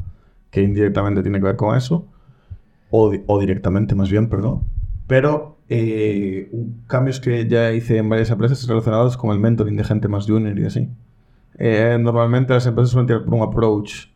Que 0.52 0.62
indirectamente 0.62 1.24
tiene 1.24 1.40
que 1.40 1.46
ver 1.46 1.56
con 1.56 1.76
eso, 1.76 2.06
o, 2.92 3.10
di- 3.10 3.24
o 3.26 3.40
directamente 3.40 3.96
más 3.96 4.12
bien, 4.12 4.30
perdón. 4.30 4.62
Pero 5.08 5.58
eh, 5.70 6.52
cambios 6.88 7.20
que 7.20 7.48
ya 7.48 7.72
hice 7.72 7.98
en 7.98 8.10
varias 8.10 8.30
empresas 8.32 8.66
relacionados 8.68 9.16
con 9.18 9.32
el 9.32 9.40
mentoring 9.40 9.78
de 9.78 9.84
gente 9.84 10.08
más 10.08 10.26
junior 10.26 10.58
y 10.60 10.66
así. 10.66 10.90
Eh, 11.58 11.98
normalmente 12.00 12.54
las 12.54 12.66
empresas 12.66 12.92
suelen 12.92 13.08
tirar 13.08 13.24
por 13.24 13.34
un 13.34 13.42
approach 13.44 14.08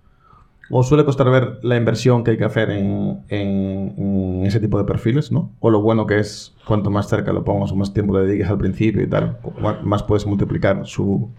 o 0.69 0.81
suele 0.81 1.03
costar 1.05 1.29
ver 1.29 1.59
la 1.61 1.75
inversión 1.75 2.23
que 2.23 2.31
hay 2.31 2.37
que 2.37 2.45
hacer 2.45 2.71
en, 2.71 3.19
en- 3.27 3.93
en 3.97 4.45
ese 4.45 4.59
tipo 4.59 4.77
de 4.77 4.85
perfiles, 4.85 5.31
¿no? 5.31 5.51
O 5.59 5.69
lo 5.69 5.81
bueno 5.81 6.07
que 6.07 6.19
es 6.19 6.55
cuanto 6.65 6.89
más 6.89 7.07
cerca 7.09 7.31
lo 7.33 7.43
pongas 7.43 7.71
o 7.71 7.75
más 7.75 7.93
tiempo 7.93 8.17
le 8.17 8.25
dediques 8.25 8.47
al 8.49 8.57
principio 8.57 9.03
y 9.03 9.07
tal, 9.07 9.37
más 9.83 10.03
puedes 10.03 10.25
multiplicar 10.25 10.85
su 10.87 11.29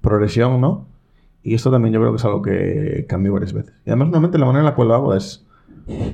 progresión, 0.00 0.60
¿no? 0.60 0.86
Y 1.44 1.54
esto 1.54 1.70
también 1.70 1.92
yo 1.92 2.00
creo 2.00 2.12
que 2.12 2.16
es 2.16 2.24
algo 2.24 2.40
que 2.42 3.04
cambió 3.08 3.32
varias 3.34 3.52
veces. 3.52 3.72
Y 3.84 3.90
además, 3.90 4.06
normalmente 4.08 4.38
la 4.38 4.46
manera 4.46 4.60
en 4.60 4.66
la 4.66 4.74
cual 4.74 4.88
lo 4.88 4.94
hago 4.94 5.14
es, 5.14 5.44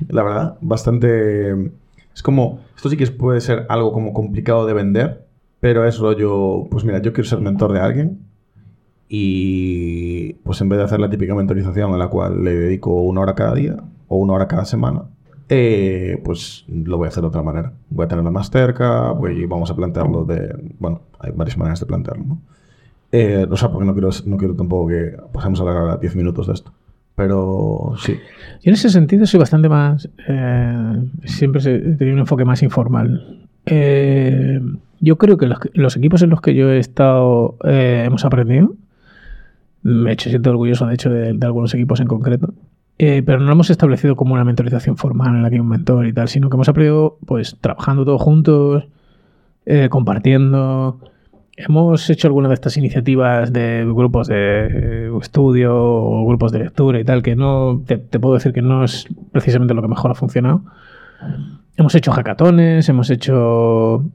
la 0.09 0.23
verdad, 0.23 0.57
bastante... 0.61 1.71
Es 2.13 2.23
como, 2.23 2.59
esto 2.75 2.89
sí 2.89 2.97
que 2.97 3.07
puede 3.07 3.41
ser 3.41 3.65
algo 3.69 3.93
como 3.93 4.13
complicado 4.13 4.65
de 4.65 4.73
vender, 4.73 5.25
pero 5.59 5.85
es 5.85 5.97
rollo, 5.99 6.67
pues 6.69 6.83
mira, 6.83 7.01
yo 7.01 7.13
quiero 7.13 7.29
ser 7.29 7.39
mentor 7.39 7.73
de 7.73 7.79
alguien 7.79 8.19
y 9.07 10.33
pues 10.43 10.61
en 10.61 10.69
vez 10.69 10.77
de 10.77 10.85
hacer 10.85 10.99
la 10.99 11.09
típica 11.09 11.33
mentorización 11.33 11.91
en 11.91 11.99
la 11.99 12.07
cual 12.09 12.43
le 12.43 12.55
dedico 12.55 12.93
una 12.93 13.21
hora 13.21 13.35
cada 13.35 13.55
día 13.55 13.77
o 14.07 14.17
una 14.17 14.33
hora 14.33 14.47
cada 14.47 14.65
semana, 14.65 15.03
eh, 15.49 16.21
pues 16.23 16.65
lo 16.67 16.97
voy 16.97 17.05
a 17.05 17.09
hacer 17.09 17.21
de 17.21 17.27
otra 17.27 17.41
manera. 17.41 17.73
Voy 17.89 18.05
a 18.05 18.07
tenerlo 18.07 18.31
más 18.31 18.51
cerca, 18.51 19.11
voy, 19.11 19.45
vamos 19.45 19.71
a 19.71 19.75
plantearlo 19.75 20.25
de... 20.25 20.55
Bueno, 20.79 21.01
hay 21.19 21.31
varias 21.31 21.57
maneras 21.57 21.79
de 21.79 21.87
plantearlo, 21.87 22.23
¿no? 22.23 22.41
Eh, 23.11 23.47
o 23.49 23.57
sea, 23.57 23.71
porque 23.71 23.85
no 23.85 23.93
quiero, 23.93 24.09
no 24.25 24.37
quiero 24.37 24.55
tampoco 24.55 24.87
que 24.89 25.17
pasemos 25.33 25.59
a 25.59 25.63
ahora 25.63 25.97
10 25.97 26.15
minutos 26.15 26.45
de 26.47 26.53
esto. 26.53 26.71
Pero 27.19 27.95
sí. 27.97 28.13
Yo 28.61 28.69
en 28.69 28.75
ese 28.75 28.89
sentido 28.89 29.25
soy 29.25 29.41
bastante 29.41 29.67
más. 29.67 30.07
eh, 30.25 31.03
siempre 31.25 31.61
he 31.61 31.95
tenido 31.95 32.13
un 32.13 32.19
enfoque 32.19 32.45
más 32.45 32.63
informal. 32.63 33.45
Eh, 33.65 34.61
yo 35.01 35.17
creo 35.17 35.35
que 35.35 35.49
los, 35.73 35.97
equipos 35.97 36.21
en 36.21 36.29
los 36.29 36.39
que 36.39 36.55
yo 36.55 36.71
he 36.71 36.79
estado 36.79 37.57
eh, 37.65 38.03
hemos 38.05 38.23
aprendido. 38.23 38.73
Me 39.83 40.11
he 40.11 40.13
hecho 40.13 40.29
siento 40.29 40.49
orgulloso, 40.51 40.87
de 40.87 40.93
hecho, 40.93 41.09
de, 41.09 41.37
algunos 41.41 41.73
equipos 41.73 41.99
en 41.99 42.07
concreto. 42.07 42.53
Pero 42.97 43.41
no 43.41 43.51
hemos 43.51 43.69
establecido 43.69 44.15
como 44.15 44.35
una 44.35 44.45
mentorización 44.45 44.95
formal 44.95 45.35
en 45.35 45.43
la 45.43 45.49
que 45.49 45.55
hay 45.55 45.59
un 45.59 45.67
mentor 45.67 46.07
y 46.07 46.13
tal, 46.13 46.29
sino 46.29 46.49
que 46.49 46.55
hemos 46.55 46.69
aprendido 46.69 47.17
pues 47.25 47.57
trabajando 47.59 48.05
todos 48.05 48.21
juntos, 48.21 48.87
compartiendo. 49.89 51.01
Hemos 51.61 52.09
hecho 52.09 52.27
algunas 52.27 52.49
de 52.51 52.53
estas 52.53 52.77
iniciativas 52.77 53.51
de 53.51 53.83
grupos 53.85 54.29
de 54.29 54.37
eh, 54.37 55.11
estudio 55.21 55.75
o 55.75 56.25
grupos 56.25 56.53
de 56.53 56.59
lectura 56.59 57.01
y 57.01 57.03
tal, 57.03 57.21
que 57.21 57.35
no 57.35 57.83
te, 57.85 57.97
te 57.97 58.17
puedo 58.17 58.35
decir 58.35 58.53
que 58.53 58.61
no 58.61 58.85
es 58.85 59.07
precisamente 59.33 59.73
lo 59.73 59.81
que 59.81 59.89
mejor 59.89 60.09
ha 60.09 60.15
funcionado. 60.15 60.61
Hemos 61.75 61.93
hecho 61.95 62.13
hackatones, 62.13 62.87
hemos 62.87 63.09
hecho 63.09 64.05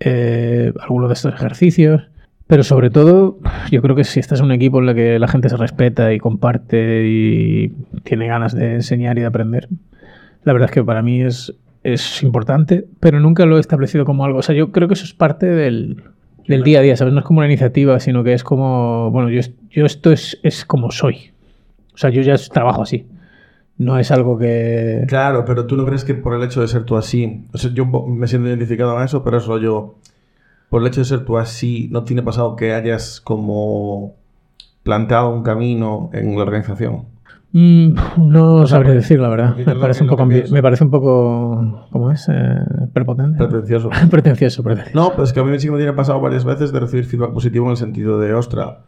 eh, 0.00 0.72
algunos 0.80 1.08
de 1.08 1.14
estos 1.14 1.34
ejercicios, 1.34 2.02
pero 2.48 2.64
sobre 2.64 2.90
todo 2.90 3.38
yo 3.70 3.80
creo 3.80 3.94
que 3.94 4.02
si 4.02 4.18
estás 4.18 4.40
en 4.40 4.46
un 4.46 4.52
equipo 4.52 4.82
en 4.82 4.88
el 4.88 4.96
que 4.96 5.20
la 5.20 5.28
gente 5.28 5.48
se 5.48 5.56
respeta 5.56 6.12
y 6.12 6.18
comparte 6.18 7.06
y 7.06 7.68
tiene 8.02 8.26
ganas 8.26 8.56
de 8.56 8.74
enseñar 8.74 9.18
y 9.18 9.20
de 9.20 9.26
aprender, 9.28 9.68
la 10.42 10.52
verdad 10.52 10.68
es 10.68 10.74
que 10.74 10.82
para 10.82 11.02
mí 11.02 11.22
es, 11.22 11.54
es 11.84 12.24
importante, 12.24 12.86
pero 12.98 13.20
nunca 13.20 13.46
lo 13.46 13.56
he 13.56 13.60
establecido 13.60 14.04
como 14.04 14.24
algo. 14.24 14.40
O 14.40 14.42
sea, 14.42 14.56
yo 14.56 14.72
creo 14.72 14.88
que 14.88 14.94
eso 14.94 15.04
es 15.04 15.14
parte 15.14 15.46
del, 15.46 16.02
del 16.48 16.64
día 16.64 16.80
a 16.80 16.82
día, 16.82 16.96
¿sabes? 16.96 17.12
No 17.14 17.20
es 17.20 17.26
como 17.26 17.38
una 17.38 17.46
iniciativa, 17.46 18.00
sino 18.00 18.24
que 18.24 18.32
es 18.32 18.42
como, 18.42 19.10
bueno, 19.10 19.28
yo, 19.30 19.40
yo 19.70 19.86
esto 19.86 20.10
es, 20.10 20.40
es 20.42 20.64
como 20.64 20.90
soy. 20.90 21.30
O 21.94 21.98
sea, 21.98 22.10
yo 22.10 22.22
ya 22.22 22.36
trabajo 22.36 22.82
así. 22.82 23.06
No 23.76 23.98
es 23.98 24.10
algo 24.10 24.38
que... 24.38 25.04
Claro, 25.06 25.44
pero 25.44 25.66
tú 25.66 25.76
no 25.76 25.84
crees 25.84 26.04
que 26.04 26.14
por 26.14 26.34
el 26.34 26.42
hecho 26.42 26.60
de 26.60 26.68
ser 26.68 26.84
tú 26.84 26.96
así, 26.96 27.44
o 27.52 27.58
sea, 27.58 27.70
yo 27.72 27.86
me 27.86 28.26
siento 28.26 28.48
identificado 28.48 28.96
en 28.98 29.04
eso, 29.04 29.22
pero 29.22 29.36
es 29.36 29.46
rollo, 29.46 29.94
por 30.68 30.82
el 30.82 30.88
hecho 30.88 31.00
de 31.00 31.04
ser 31.04 31.24
tú 31.24 31.38
así, 31.38 31.88
¿no 31.92 32.02
tiene 32.02 32.22
pasado 32.22 32.56
que 32.56 32.72
hayas 32.72 33.20
como 33.20 34.16
planteado 34.82 35.30
un 35.30 35.42
camino 35.42 36.10
en 36.12 36.34
la 36.34 36.42
organización? 36.42 37.04
Mm, 37.52 37.94
no 38.18 38.64
porque- 38.70 38.90
decir, 38.92 39.18
la 39.20 39.28
verdad. 39.28 39.56
Me 39.56 39.74
parece, 39.76 40.02
un 40.04 40.10
poco 40.10 40.26
me 40.26 40.62
parece 40.62 40.84
un 40.84 40.90
poco... 40.90 41.86
¿Cómo 41.90 42.10
es? 42.12 42.28
Eh, 42.28 42.56
prepotente. 42.92 43.38
Pretencioso. 43.38 43.90
pretencioso, 44.10 44.62
pretencioso. 44.62 44.98
No, 45.00 45.10
pero 45.12 45.24
es 45.24 45.32
que 45.32 45.40
a 45.40 45.44
mí 45.44 45.58
sí 45.58 45.70
me 45.70 45.78
tiene 45.78 45.92
pasado 45.94 46.20
varias 46.20 46.44
veces 46.44 46.72
de 46.72 46.80
recibir 46.80 47.06
feedback 47.06 47.32
positivo 47.32 47.64
en 47.66 47.70
el 47.72 47.76
sentido 47.78 48.20
de, 48.20 48.34
ostra, 48.34 48.80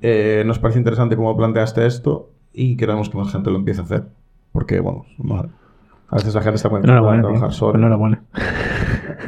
eh, 0.00 0.42
nos 0.46 0.58
parece 0.58 0.78
interesante 0.78 1.16
cómo 1.16 1.36
planteaste 1.36 1.84
esto 1.86 2.30
y 2.52 2.76
queremos 2.76 3.10
que 3.10 3.18
más 3.18 3.30
gente 3.30 3.50
lo 3.50 3.56
empiece 3.56 3.80
a 3.82 3.84
hacer. 3.84 4.04
Porque, 4.52 4.80
bueno, 4.80 5.04
no- 5.18 5.46
a 6.10 6.16
veces 6.16 6.34
la 6.34 6.40
gente 6.40 6.56
está 6.56 6.70
muy 6.70 6.80
Enhorabuena, 6.80 7.18
acostumbrada 7.18 7.18
a 7.18 7.20
tío. 7.20 7.28
trabajar 7.28 7.52
sola. 7.52 7.78
Enhorabuena. 7.78 8.22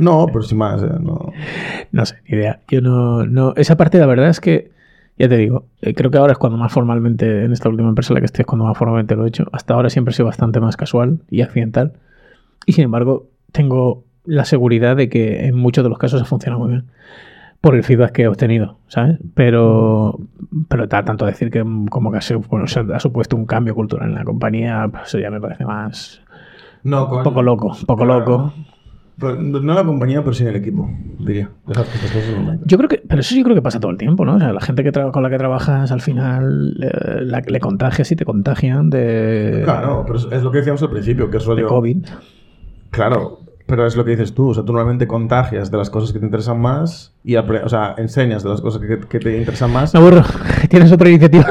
No, 0.01 0.27
pero 0.29 0.43
sin 0.43 0.57
más, 0.59 0.83
eh, 0.83 0.87
no. 1.01 1.31
No 1.93 2.07
sé, 2.07 2.17
ni 2.29 2.39
idea. 2.39 2.61
Yo 2.69 2.81
no, 2.81 3.27
no. 3.27 3.53
Esa 3.57 3.77
parte, 3.77 3.99
la 3.99 4.07
verdad 4.07 4.29
es 4.29 4.41
que, 4.41 4.71
ya 5.21 5.29
te 5.29 5.37
digo, 5.37 5.67
eh, 5.83 5.95
creo 5.95 6.11
que 6.11 6.19
ahora 6.19 6.33
es 6.33 6.39
cuando 6.39 6.59
más 6.59 6.73
formalmente, 6.73 7.45
en 7.45 7.53
esta 7.53 7.69
última 7.69 7.89
empresa 7.89 8.13
en 8.13 8.15
la 8.17 8.21
que 8.21 8.27
estoy, 8.27 8.43
es 8.43 8.47
cuando 8.47 8.65
más 8.65 8.77
formalmente 8.77 9.15
lo 9.17 9.25
he 9.25 9.29
hecho. 9.29 9.45
Hasta 9.53 9.75
ahora 9.75 9.91
siempre 9.91 10.11
he 10.13 10.15
sido 10.15 10.27
bastante 10.27 10.59
más 10.61 10.77
casual 10.77 11.21
y 11.31 11.43
accidental. 11.43 11.93
Y 12.67 12.73
sin 12.73 12.85
embargo, 12.85 13.27
tengo 13.53 14.05
la 14.25 14.45
seguridad 14.45 14.97
de 14.97 15.09
que 15.09 15.47
en 15.47 15.57
muchos 15.57 15.85
de 15.85 15.91
los 15.91 15.99
casos 15.99 16.21
ha 16.21 16.25
funcionado 16.25 16.61
muy 16.63 16.71
bien. 16.73 16.85
Por 17.61 17.75
el 17.75 17.83
feedback 17.85 18.13
que 18.13 18.23
he 18.23 18.29
obtenido, 18.29 18.79
¿sabes? 18.89 19.19
Pero, 19.35 20.19
pero 20.69 20.89
ta- 20.89 21.05
tanto 21.05 21.27
decir 21.27 21.51
que 21.51 21.63
mm, 21.63 21.89
como 21.89 22.11
que 22.11 22.17
ha, 22.19 22.23
sido- 22.23 22.41
bueno, 22.41 22.67
se 22.67 22.81
ha 22.81 22.99
supuesto 23.01 23.37
un 23.37 23.45
cambio 23.45 23.75
cultural 23.75 24.09
en 24.09 24.15
la 24.15 24.25
compañía, 24.25 24.89
pues 24.91 25.05
eso 25.09 25.19
ya 25.19 25.31
me 25.31 25.41
parece 25.41 25.67
más. 25.67 26.23
No, 26.83 27.23
poco 27.23 27.43
loco, 27.43 27.77
poco 27.87 28.05
Claro. 28.05 28.21
loco. 28.21 28.55
No 29.21 29.61
no 29.61 29.75
la 29.75 29.85
compañía, 29.85 30.23
pero 30.23 30.33
sí 30.35 30.45
el 30.45 30.57
equipo, 30.57 30.91
diría. 31.19 31.51
Dejad 31.67 31.85
que 31.85 31.95
estas 31.95 32.11
cosas 32.11 32.45
no 32.45 32.59
Yo 32.65 32.77
creo 32.77 32.89
que, 32.89 33.03
pero 33.07 33.21
eso 33.21 33.35
yo 33.35 33.43
creo 33.45 33.55
que 33.55 33.63
pasa 33.63 33.81
todo 33.81 33.91
el 33.91 33.99
tiempo, 33.99 34.25
¿no? 34.25 34.37
O 34.37 34.39
sea, 34.39 34.53
la 34.53 34.61
gente 34.61 34.83
que 34.83 34.93
con 34.93 35.23
la 35.23 35.31
que 35.31 35.39
trabajas 35.39 35.93
al 35.93 36.01
final 36.01 36.77
eh, 36.83 37.21
la- 37.23 37.43
le 37.47 37.61
contagias 37.61 38.11
y 38.13 38.17
te 38.17 38.25
contagian 38.25 38.91
de, 38.91 39.63
Claro, 39.65 40.05
pero 40.07 40.19
es, 40.19 40.43
lo 40.43 40.51
que 40.51 40.59
decíamos 40.59 40.83
al 40.83 40.91
principio, 40.91 41.31
que 41.31 41.37
es 41.37 41.45
de 41.45 41.51
rollo... 41.51 41.69
COVID. 41.69 42.07
Claro, 42.91 43.41
pero 43.67 43.87
es 43.87 43.97
lo 43.97 44.05
que 44.05 44.11
dices 44.13 44.35
tú. 44.35 44.49
O 44.49 44.55
sea, 44.55 44.65
tú 44.65 44.73
normalmente 44.73 45.07
contagias 45.07 45.71
de 45.71 45.79
las 45.79 45.91
cosas 45.91 46.13
que 46.13 46.19
te 46.19 46.25
interesan 46.25 46.61
más 46.61 47.15
y 47.23 47.37
o 47.37 47.69
sea, 47.69 47.95
enseñas 47.99 48.43
de 48.43 48.49
las 48.51 48.61
cosas 48.61 48.81
que, 48.83 48.99
que 48.99 49.19
te 49.21 49.39
interesan 49.39 49.73
más. 49.73 49.95
Me 49.95 50.01
aburro. 50.01 50.23
Tienes 50.69 50.91
otra 50.91 51.09
iniciativa. 51.09 51.47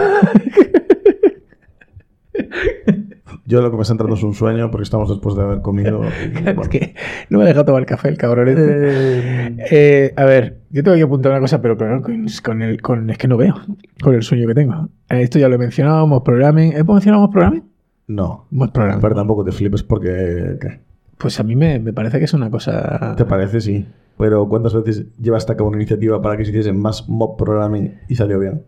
Yo 3.49 3.63
lo 3.63 3.71
que 3.71 3.77
me 3.77 3.81
está 3.81 3.93
entrando 3.93 4.15
es 4.15 4.21
un 4.21 4.35
sueño 4.35 4.69
porque 4.69 4.83
estamos 4.83 5.09
después 5.09 5.35
de 5.35 5.41
haber 5.41 5.61
comido. 5.61 6.01
y, 6.23 6.43
bueno. 6.43 6.61
Es 6.61 6.69
que 6.69 6.93
no 7.31 7.39
me 7.39 7.45
ha 7.45 7.47
dejado 7.47 7.65
tomar 7.65 7.83
café 7.87 8.09
el 8.09 8.17
cabrón. 8.17 8.47
este. 8.47 8.63
Eh, 8.63 9.57
Eh, 9.71 10.13
a 10.15 10.25
ver, 10.25 10.59
yo 10.69 10.83
tengo 10.83 10.95
que 10.95 11.01
apuntar 11.01 11.31
una 11.31 11.41
cosa, 11.41 11.59
pero 11.59 11.75
claro, 11.75 12.03
con, 12.03 12.27
con 12.43 12.61
el, 12.61 12.79
con, 12.79 13.09
es 13.09 13.17
que 13.17 13.27
no 13.27 13.37
veo, 13.37 13.55
con 14.03 14.13
el 14.13 14.21
sueño 14.21 14.47
que 14.47 14.53
tengo. 14.53 14.89
Eh, 15.09 15.23
Esto 15.23 15.39
ya 15.39 15.49
lo 15.49 15.55
he 15.55 15.57
mencionado, 15.57 16.05
Moz 16.05 16.21
Programming. 16.23 16.73
¿Hemos 16.73 16.93
mencionado 16.93 17.27
Programming? 17.31 17.63
no. 18.05 18.45
Moz 18.51 18.69
Programming. 18.69 19.01
Pero 19.01 19.15
tampoco 19.15 19.43
te 19.43 19.51
flipes 19.51 19.81
porque. 19.81 20.57
¿qué? 20.61 20.79
Pues 21.17 21.39
a 21.39 21.43
mí 21.43 21.55
me, 21.55 21.79
me 21.79 21.91
parece 21.91 22.19
que 22.19 22.25
es 22.25 22.33
una 22.35 22.51
cosa... 22.51 23.15
¿Te 23.17 23.25
parece? 23.25 23.59
Sí. 23.59 23.85
Pero 24.17 24.47
¿cuántas 24.47 24.73
veces 24.73 25.05
llevaste 25.19 25.51
a 25.51 25.57
cabo 25.57 25.69
una 25.69 25.77
iniciativa 25.77 26.21
para 26.21 26.37
que 26.37 26.45
se 26.45 26.51
hiciese 26.51 26.71
más 26.71 27.09
mob 27.09 27.35
programming 27.35 27.95
y 28.07 28.15
salió 28.15 28.39
bien? 28.39 28.61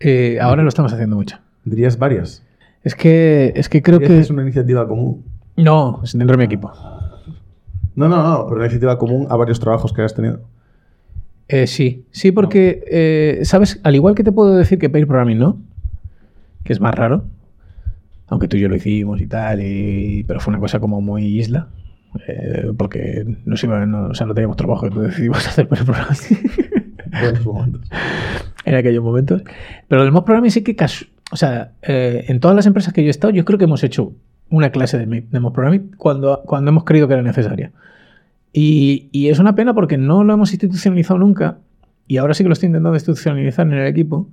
Eh, 0.00 0.38
ahora 0.40 0.62
lo 0.62 0.68
estamos 0.68 0.92
haciendo 0.92 1.16
mucho. 1.16 1.36
¿Dirías 1.64 1.98
varias? 1.98 2.44
Es 2.84 2.94
que, 2.94 3.52
es 3.54 3.68
que 3.68 3.82
creo 3.82 3.98
¿Dirías 3.98 4.16
que... 4.16 4.20
es 4.22 4.30
una 4.30 4.42
iniciativa 4.42 4.86
común? 4.88 5.24
No, 5.56 6.00
es 6.02 6.12
dentro 6.16 6.36
de 6.36 6.38
mi 6.38 6.44
equipo. 6.44 6.72
No, 7.94 8.08
no, 8.08 8.22
no, 8.22 8.44
pero 8.46 8.56
una 8.56 8.64
iniciativa 8.64 8.98
común 8.98 9.26
a 9.30 9.36
varios 9.36 9.60
trabajos 9.60 9.92
que 9.92 10.00
hayas 10.00 10.14
tenido. 10.14 10.40
Eh, 11.48 11.66
sí, 11.66 12.04
sí, 12.10 12.32
porque, 12.32 12.82
eh, 12.90 13.40
¿sabes? 13.44 13.78
Al 13.82 13.94
igual 13.94 14.14
que 14.14 14.24
te 14.24 14.32
puedo 14.32 14.56
decir 14.56 14.78
que 14.78 14.88
Pair 14.88 15.06
Programming 15.06 15.38
no, 15.38 15.58
que 16.64 16.72
es 16.72 16.80
más 16.80 16.94
raro, 16.94 17.24
aunque 18.28 18.48
tú 18.48 18.56
y 18.56 18.60
yo 18.60 18.68
lo 18.68 18.76
hicimos 18.76 19.20
y 19.20 19.26
tal, 19.26 19.60
y- 19.62 20.24
pero 20.26 20.40
fue 20.40 20.52
una 20.52 20.60
cosa 20.60 20.80
como 20.80 21.00
muy 21.02 21.26
isla, 21.38 21.68
eh, 22.26 22.72
porque 22.78 23.24
no, 23.44 23.54
no, 23.86 24.06
o 24.08 24.14
sea, 24.14 24.26
no 24.26 24.32
teníamos 24.34 24.56
trabajo, 24.56 24.86
entonces 24.86 25.10
decidimos 25.12 25.46
hacer 25.46 25.68
Pair 25.68 25.84
Programming 25.84 27.80
en 28.64 28.74
aquellos 28.74 29.04
momentos. 29.04 29.42
Pero 29.88 30.02
el 30.02 30.12
Mob 30.12 30.24
Programming 30.24 30.50
sí 30.50 30.62
que, 30.62 30.74
o 31.32 31.36
sea, 31.36 31.72
eh, 31.80 32.26
en 32.28 32.40
todas 32.40 32.54
las 32.54 32.66
empresas 32.66 32.92
que 32.92 33.02
yo 33.02 33.08
he 33.08 33.10
estado, 33.10 33.32
yo 33.32 33.46
creo 33.46 33.58
que 33.58 33.64
hemos 33.64 33.82
hecho 33.82 34.12
una 34.50 34.70
clase 34.70 34.98
de, 34.98 35.06
de 35.22 35.40
Mob 35.40 35.54
Programming 35.54 35.92
cuando, 35.96 36.42
cuando 36.44 36.70
hemos 36.70 36.84
creído 36.84 37.08
que 37.08 37.14
era 37.14 37.22
necesaria. 37.22 37.72
Y, 38.52 39.08
y 39.12 39.28
es 39.28 39.38
una 39.38 39.54
pena 39.54 39.72
porque 39.72 39.96
no 39.96 40.24
lo 40.24 40.34
hemos 40.34 40.52
institucionalizado 40.52 41.18
nunca 41.18 41.56
y 42.06 42.18
ahora 42.18 42.34
sí 42.34 42.44
que 42.44 42.48
lo 42.48 42.52
estoy 42.52 42.66
intentando 42.66 42.94
institucionalizar 42.94 43.66
en 43.66 43.72
el 43.72 43.86
equipo. 43.86 44.28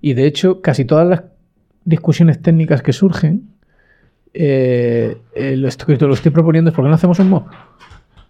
Y 0.00 0.14
de 0.14 0.26
hecho, 0.26 0.60
casi 0.60 0.84
todas 0.84 1.08
las 1.08 1.24
discusiones 1.84 2.40
técnicas 2.40 2.82
que 2.82 2.92
surgen, 2.92 3.48
eh, 4.32 5.16
eh, 5.34 5.56
lo, 5.56 5.66
estoy, 5.66 5.96
lo 5.96 6.14
estoy 6.14 6.30
proponiendo 6.30 6.70
es 6.70 6.76
porque 6.76 6.88
no 6.88 6.94
hacemos 6.94 7.18
un 7.18 7.30
mob. 7.30 7.46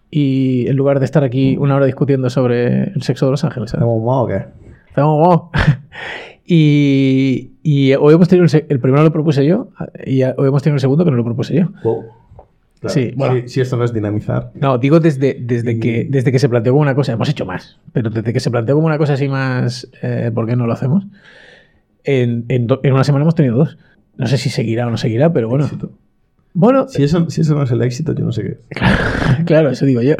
Y 0.09 0.67
en 0.67 0.75
lugar 0.75 0.97
de 0.97 1.05
estar 1.05 1.23
aquí 1.23 1.57
una 1.57 1.75
hora 1.75 1.85
discutiendo 1.85 2.31
sobre 2.31 2.85
el 2.85 3.03
sexo 3.03 3.25
de 3.25 3.31
los 3.31 3.43
ángeles. 3.43 3.71
¿Hacemos 3.75 4.03
más 4.03 4.15
o 4.15 4.25
qué? 4.25 4.45
Estamos 4.87 5.23
guau. 5.23 5.51
Y, 6.51 7.51
y 7.61 7.93
hoy 7.93 8.15
hemos 8.15 8.27
tenido 8.27 8.45
el, 8.51 8.65
el 8.69 8.79
primero 8.79 9.03
lo 9.03 9.11
propuse 9.13 9.45
yo 9.45 9.69
y 10.05 10.23
hoy 10.23 10.47
hemos 10.47 10.63
tenido 10.63 10.75
el 10.75 10.81
segundo 10.81 11.05
que 11.05 11.11
no 11.11 11.17
lo 11.17 11.23
propuse 11.23 11.53
yo. 11.55 11.69
Wow. 11.83 12.05
Claro. 12.79 12.93
Sí, 12.93 13.11
bueno. 13.15 13.35
si, 13.41 13.49
si 13.49 13.61
esto 13.61 13.75
no 13.77 13.83
es 13.83 13.93
dinamizar. 13.93 14.51
No, 14.55 14.77
digo 14.77 14.99
desde, 14.99 15.37
desde, 15.39 15.73
Y- 15.73 15.79
que, 15.79 16.07
desde 16.09 16.31
que 16.31 16.39
se 16.39 16.49
planteó 16.49 16.71
como 16.73 16.81
una 16.81 16.95
cosa, 16.95 17.11
hemos 17.11 17.29
hecho 17.29 17.45
más, 17.45 17.77
pero 17.93 18.09
desde 18.09 18.33
que 18.33 18.39
se 18.39 18.49
planteó 18.49 18.73
como 18.75 18.87
una 18.87 18.97
cosa 18.97 19.13
así 19.13 19.27
más, 19.27 19.89
eh, 20.01 20.31
¿por 20.33 20.47
qué 20.47 20.55
no 20.55 20.65
lo 20.65 20.73
hacemos? 20.73 21.05
En, 22.03 22.45
en 22.47 22.67
do- 22.67 22.79
en 22.83 22.93
una 22.93 23.03
semana 23.03 23.23
hemos 23.23 23.35
tenido 23.35 23.55
dos. 23.57 23.77
No 24.17 24.25
sé 24.27 24.37
si 24.37 24.49
seguirá 24.49 24.87
o 24.87 24.89
no 24.89 24.97
seguirá, 24.97 25.31
pero 25.31 25.49
bueno. 25.49 25.65
Éxito. 25.65 25.91
Bueno, 26.53 26.87
Si 26.87 27.03
eso, 27.03 27.29
si 27.29 27.41
eso 27.41 27.53
no 27.53 27.63
es 27.63 27.71
el 27.71 27.81
éxito, 27.83 28.13
yo 28.15 28.25
no 28.25 28.31
sé 28.31 28.41
qué. 28.43 28.57
es. 28.69 29.43
claro, 29.45 29.69
eso 29.69 29.85
digo 29.85 30.01
yo. 30.01 30.15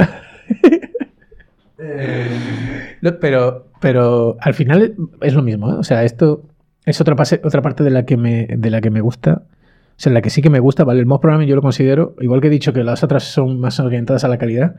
No, 3.01 3.19
pero, 3.19 3.67
pero 3.79 4.37
al 4.41 4.53
final 4.53 4.95
es 5.21 5.33
lo 5.33 5.41
mismo, 5.41 5.71
¿eh? 5.71 5.75
O 5.75 5.83
sea, 5.83 6.03
esto 6.03 6.43
es 6.85 6.99
otra, 7.01 7.15
pase- 7.15 7.41
otra 7.43 7.61
parte 7.61 7.83
de 7.83 7.89
la, 7.91 8.05
que 8.05 8.17
me, 8.17 8.47
de 8.47 8.69
la 8.69 8.81
que 8.81 8.89
me 8.89 9.01
gusta. 9.01 9.43
O 9.43 10.01
sea, 10.01 10.11
la 10.13 10.21
que 10.21 10.29
sí 10.29 10.41
que 10.41 10.49
me 10.49 10.59
gusta, 10.59 10.83
¿vale? 10.83 10.99
El 10.99 11.05
mod 11.05 11.19
programming 11.19 11.47
yo 11.47 11.55
lo 11.55 11.61
considero, 11.61 12.15
igual 12.21 12.41
que 12.41 12.47
he 12.47 12.49
dicho 12.51 12.73
que 12.73 12.83
las 12.83 13.03
otras 13.03 13.23
son 13.23 13.59
más 13.59 13.79
orientadas 13.79 14.23
a 14.23 14.27
la 14.27 14.37
calidad, 14.37 14.75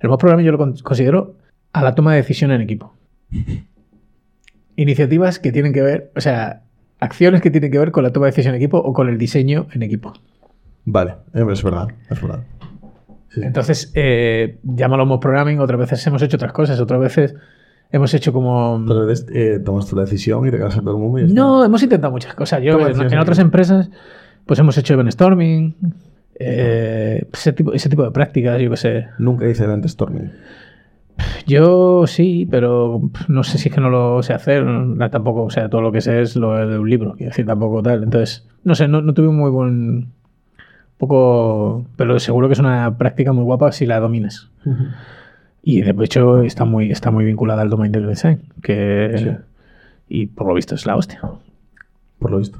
el 0.00 0.08
mod 0.08 0.18
programming 0.18 0.46
yo 0.46 0.52
lo 0.52 0.58
con- 0.58 0.76
considero 0.78 1.36
a 1.72 1.82
la 1.82 1.94
toma 1.94 2.12
de 2.12 2.18
decisión 2.18 2.50
en 2.52 2.60
equipo. 2.62 2.94
Iniciativas 4.76 5.38
que 5.38 5.52
tienen 5.52 5.72
que 5.72 5.82
ver, 5.82 6.10
o 6.16 6.20
sea, 6.20 6.62
acciones 7.00 7.42
que 7.42 7.50
tienen 7.50 7.70
que 7.70 7.78
ver 7.78 7.90
con 7.92 8.02
la 8.02 8.12
toma 8.12 8.26
de 8.26 8.32
decisión 8.32 8.54
en 8.54 8.60
equipo 8.60 8.78
o 8.78 8.92
con 8.94 9.08
el 9.08 9.18
diseño 9.18 9.66
en 9.72 9.82
equipo. 9.82 10.14
Vale, 10.84 11.12
eh, 11.34 11.44
es 11.50 11.62
verdad, 11.62 11.88
es 12.10 12.20
verdad. 12.22 12.40
Entonces, 13.36 13.90
eh, 13.94 14.58
llámalo 14.62 15.06
mod 15.06 15.20
programming, 15.20 15.60
otras 15.60 15.80
veces 15.80 16.06
hemos 16.06 16.22
hecho 16.22 16.36
otras 16.36 16.52
cosas, 16.52 16.80
otras 16.80 17.00
veces 17.00 17.34
hemos 17.90 18.12
hecho 18.14 18.32
como... 18.32 18.74
Otras 18.74 19.06
veces 19.06 19.26
eh, 19.32 19.60
tomas 19.64 19.92
la 19.92 20.02
decisión 20.02 20.46
y 20.46 20.50
te 20.50 20.58
quedas 20.58 20.76
en 20.76 20.84
todo 20.84 20.96
el 20.96 21.02
mundo 21.02 21.18
y. 21.18 21.32
No, 21.32 21.64
hemos 21.64 21.82
intentado 21.82 22.12
muchas 22.12 22.34
cosas. 22.34 22.62
Yo 22.62 22.78
en, 22.88 23.18
otras 23.18 23.38
empresas, 23.38 23.90
pues 24.46 24.58
hemos 24.58 24.76
hecho 24.76 24.96
brainstorming, 24.96 25.74
eh, 26.34 27.26
ese, 27.32 27.52
tipo, 27.52 27.72
ese 27.72 27.88
tipo 27.88 28.02
de 28.02 28.10
prácticas, 28.10 28.60
yo 28.60 28.70
qué 28.70 28.76
sé. 28.76 29.06
Nunca 29.18 29.48
hice 29.48 29.64
event 29.64 29.86
storming. 29.86 30.30
Yo 31.46 32.06
sí, 32.06 32.46
pero 32.50 33.00
no 33.28 33.44
sé 33.44 33.58
si 33.58 33.68
es 33.68 33.74
que 33.74 33.80
no 33.80 33.90
lo 33.90 34.22
sé 34.22 34.32
hacer, 34.32 34.64
tampoco, 35.10 35.44
o 35.44 35.50
sea, 35.50 35.68
todo 35.68 35.82
lo 35.82 35.92
que 35.92 36.00
sé 36.00 36.22
es 36.22 36.36
lo 36.36 36.54
de 36.66 36.78
un 36.78 36.88
libro, 36.88 37.14
quiero 37.14 37.30
decir, 37.30 37.46
tampoco 37.46 37.82
tal. 37.82 38.02
Entonces, 38.02 38.46
no 38.64 38.74
sé, 38.74 38.88
no, 38.88 39.02
no 39.02 39.14
tuve 39.14 39.28
un 39.28 39.36
muy 39.36 39.50
buen... 39.50 40.12
poco... 41.06 41.84
Pero 41.96 42.18
seguro 42.18 42.48
que 42.48 42.54
es 42.54 42.58
una 42.60 42.96
práctica 42.96 43.32
muy 43.32 43.44
guapa 43.44 43.72
si 43.72 43.86
la 43.86 44.00
dominas. 44.00 44.50
Y 45.62 45.82
de 45.82 45.94
hecho 46.04 46.42
está 46.42 46.64
muy, 46.64 46.90
está 46.90 47.10
muy 47.10 47.24
vinculada 47.24 47.62
al 47.62 47.70
domain 47.70 47.92
del 47.92 48.06
design, 48.06 48.40
que... 48.62 49.12
Sí. 49.16 49.30
Y 50.08 50.26
por 50.26 50.46
lo 50.46 50.54
visto 50.54 50.74
es 50.74 50.86
la 50.86 50.96
hostia. 50.96 51.20
Por 52.18 52.30
lo 52.30 52.38
visto. 52.38 52.58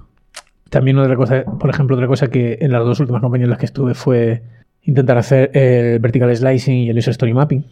También 0.70 0.98
otra 0.98 1.16
cosa, 1.16 1.44
por 1.44 1.68
ejemplo, 1.70 1.96
otra 1.96 2.08
cosa 2.08 2.28
que 2.28 2.58
en 2.60 2.72
las 2.72 2.84
dos 2.84 2.98
últimas 3.00 3.20
compañías 3.20 3.46
en 3.46 3.50
las 3.50 3.58
que 3.58 3.66
estuve 3.66 3.94
fue 3.94 4.42
intentar 4.84 5.16
hacer 5.18 5.50
el 5.56 5.98
vertical 6.00 6.34
slicing 6.34 6.74
y 6.74 6.88
el 6.88 6.98
user 6.98 7.10
story 7.12 7.34
mapping. 7.34 7.64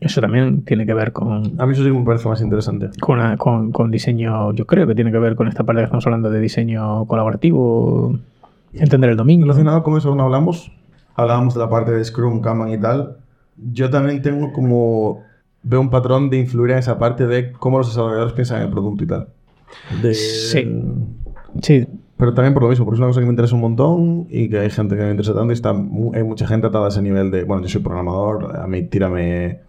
Eso 0.00 0.20
también 0.20 0.62
tiene 0.64 0.86
que 0.86 0.94
ver 0.94 1.12
con, 1.12 1.52
A 1.60 1.66
mí 1.66 1.72
eso 1.74 1.84
sí 1.84 1.90
me 1.90 2.04
parece 2.04 2.28
más 2.28 2.40
interesante. 2.40 2.88
con, 3.00 3.36
con- 3.36 3.72
con 3.72 3.90
diseño, 3.90 4.52
yo 4.54 4.66
creo 4.66 4.86
que 4.86 4.94
tiene 4.94 5.12
que 5.12 5.18
ver 5.18 5.36
con 5.36 5.48
esta 5.48 5.64
parte 5.64 5.80
que 5.80 5.84
estamos 5.84 6.06
hablando 6.06 6.30
de 6.30 6.40
diseño 6.40 7.04
colaborativo, 7.06 8.18
entender 8.78 9.10
el 9.10 9.16
dominio. 9.16 9.46
Relacionado 9.46 9.82
con 9.82 9.96
eso, 9.96 10.14
no 10.14 10.24
hablamos. 10.24 10.70
Hablábamos 11.14 11.54
de 11.54 11.60
la 11.60 11.68
parte 11.70 11.92
de 11.92 12.04
Scrum, 12.04 12.40
Kanban 12.40 12.70
y 12.72 12.78
tal. 12.78 13.18
Yo 13.72 13.88
también 13.90 14.20
tengo 14.22 14.52
como. 14.52 15.22
Veo 15.62 15.80
un 15.80 15.88
patrón 15.90 16.28
de 16.28 16.38
influir 16.40 16.72
en 16.72 16.78
esa 16.78 16.98
parte 16.98 17.26
de 17.26 17.52
cómo 17.52 17.78
los 17.78 17.88
desarrolladores 17.88 18.34
piensan 18.34 18.58
en 18.58 18.64
el 18.64 18.70
producto 18.70 19.04
y 19.04 19.06
tal. 19.06 19.28
De- 20.02 20.12
Sí. 20.14 20.68
Sí, 21.62 21.86
Pero 22.16 22.34
también 22.34 22.52
por 22.52 22.62
lo 22.64 22.68
mismo, 22.68 22.84
porque 22.84 22.96
es 22.96 23.00
una 23.00 23.06
cosa 23.08 23.20
que 23.20 23.26
me 23.26 23.30
interesa 23.32 23.54
un 23.54 23.60
montón 23.62 24.26
y 24.28 24.48
que 24.48 24.58
hay 24.58 24.70
gente 24.70 24.94
que 24.96 25.02
me 25.02 25.10
interesa 25.10 25.34
tanto 25.34 25.52
y 25.52 25.54
está, 25.54 25.70
hay 25.70 26.22
mucha 26.22 26.46
gente 26.46 26.66
atada 26.66 26.86
a 26.86 26.88
ese 26.88 27.00
nivel 27.00 27.30
de, 27.30 27.44
bueno, 27.44 27.62
yo 27.62 27.68
soy 27.68 27.80
programador, 27.82 28.56
a 28.56 28.66
mí 28.66 28.82
tírame... 28.82 29.60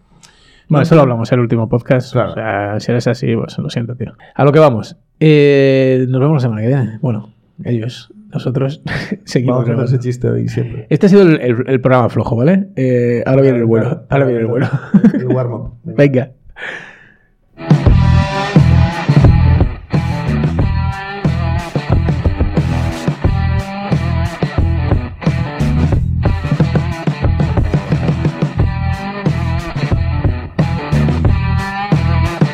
Bueno, 0.68 0.82
eso 0.82 0.94
lo 0.96 1.02
hablamos 1.02 1.30
en 1.32 1.38
el 1.38 1.42
último 1.42 1.68
podcast. 1.68 2.12
Claro. 2.12 2.32
O 2.32 2.34
sea, 2.34 2.80
si 2.80 2.90
eres 2.90 3.06
así, 3.06 3.34
pues 3.36 3.56
lo 3.58 3.70
siento, 3.70 3.94
tío. 3.94 4.12
A 4.34 4.44
lo 4.44 4.50
que 4.52 4.58
vamos. 4.58 4.96
Eh, 5.20 6.06
nos 6.08 6.20
vemos 6.20 6.34
la 6.36 6.40
semana 6.40 6.60
que 6.62 6.66
viene. 6.68 6.98
Bueno, 7.00 7.30
ellos, 7.64 8.12
nosotros 8.36 8.82
seguimos. 9.24 9.66
Vamos 9.68 9.82
a 9.82 9.84
ese 9.86 9.98
chiste 9.98 10.28
hoy 10.28 10.48
siempre. 10.48 10.86
Este 10.90 11.06
ha 11.06 11.08
sido 11.08 11.22
el, 11.22 11.40
el- 11.40 11.64
el 11.66 11.80
programa 11.80 12.08
flojo, 12.08 12.36
¿vale? 12.36 12.68
Eh, 12.76 13.22
ahora 13.26 13.42
viene 13.42 13.58
el 13.58 13.64
bueno. 13.66 14.02
Ahora 14.08 14.24
viene 14.26 14.40
el 14.40 14.46
bueno. 14.46 14.68
El 15.14 15.26
warm-up. 15.26 15.72
Venga. 15.84 16.30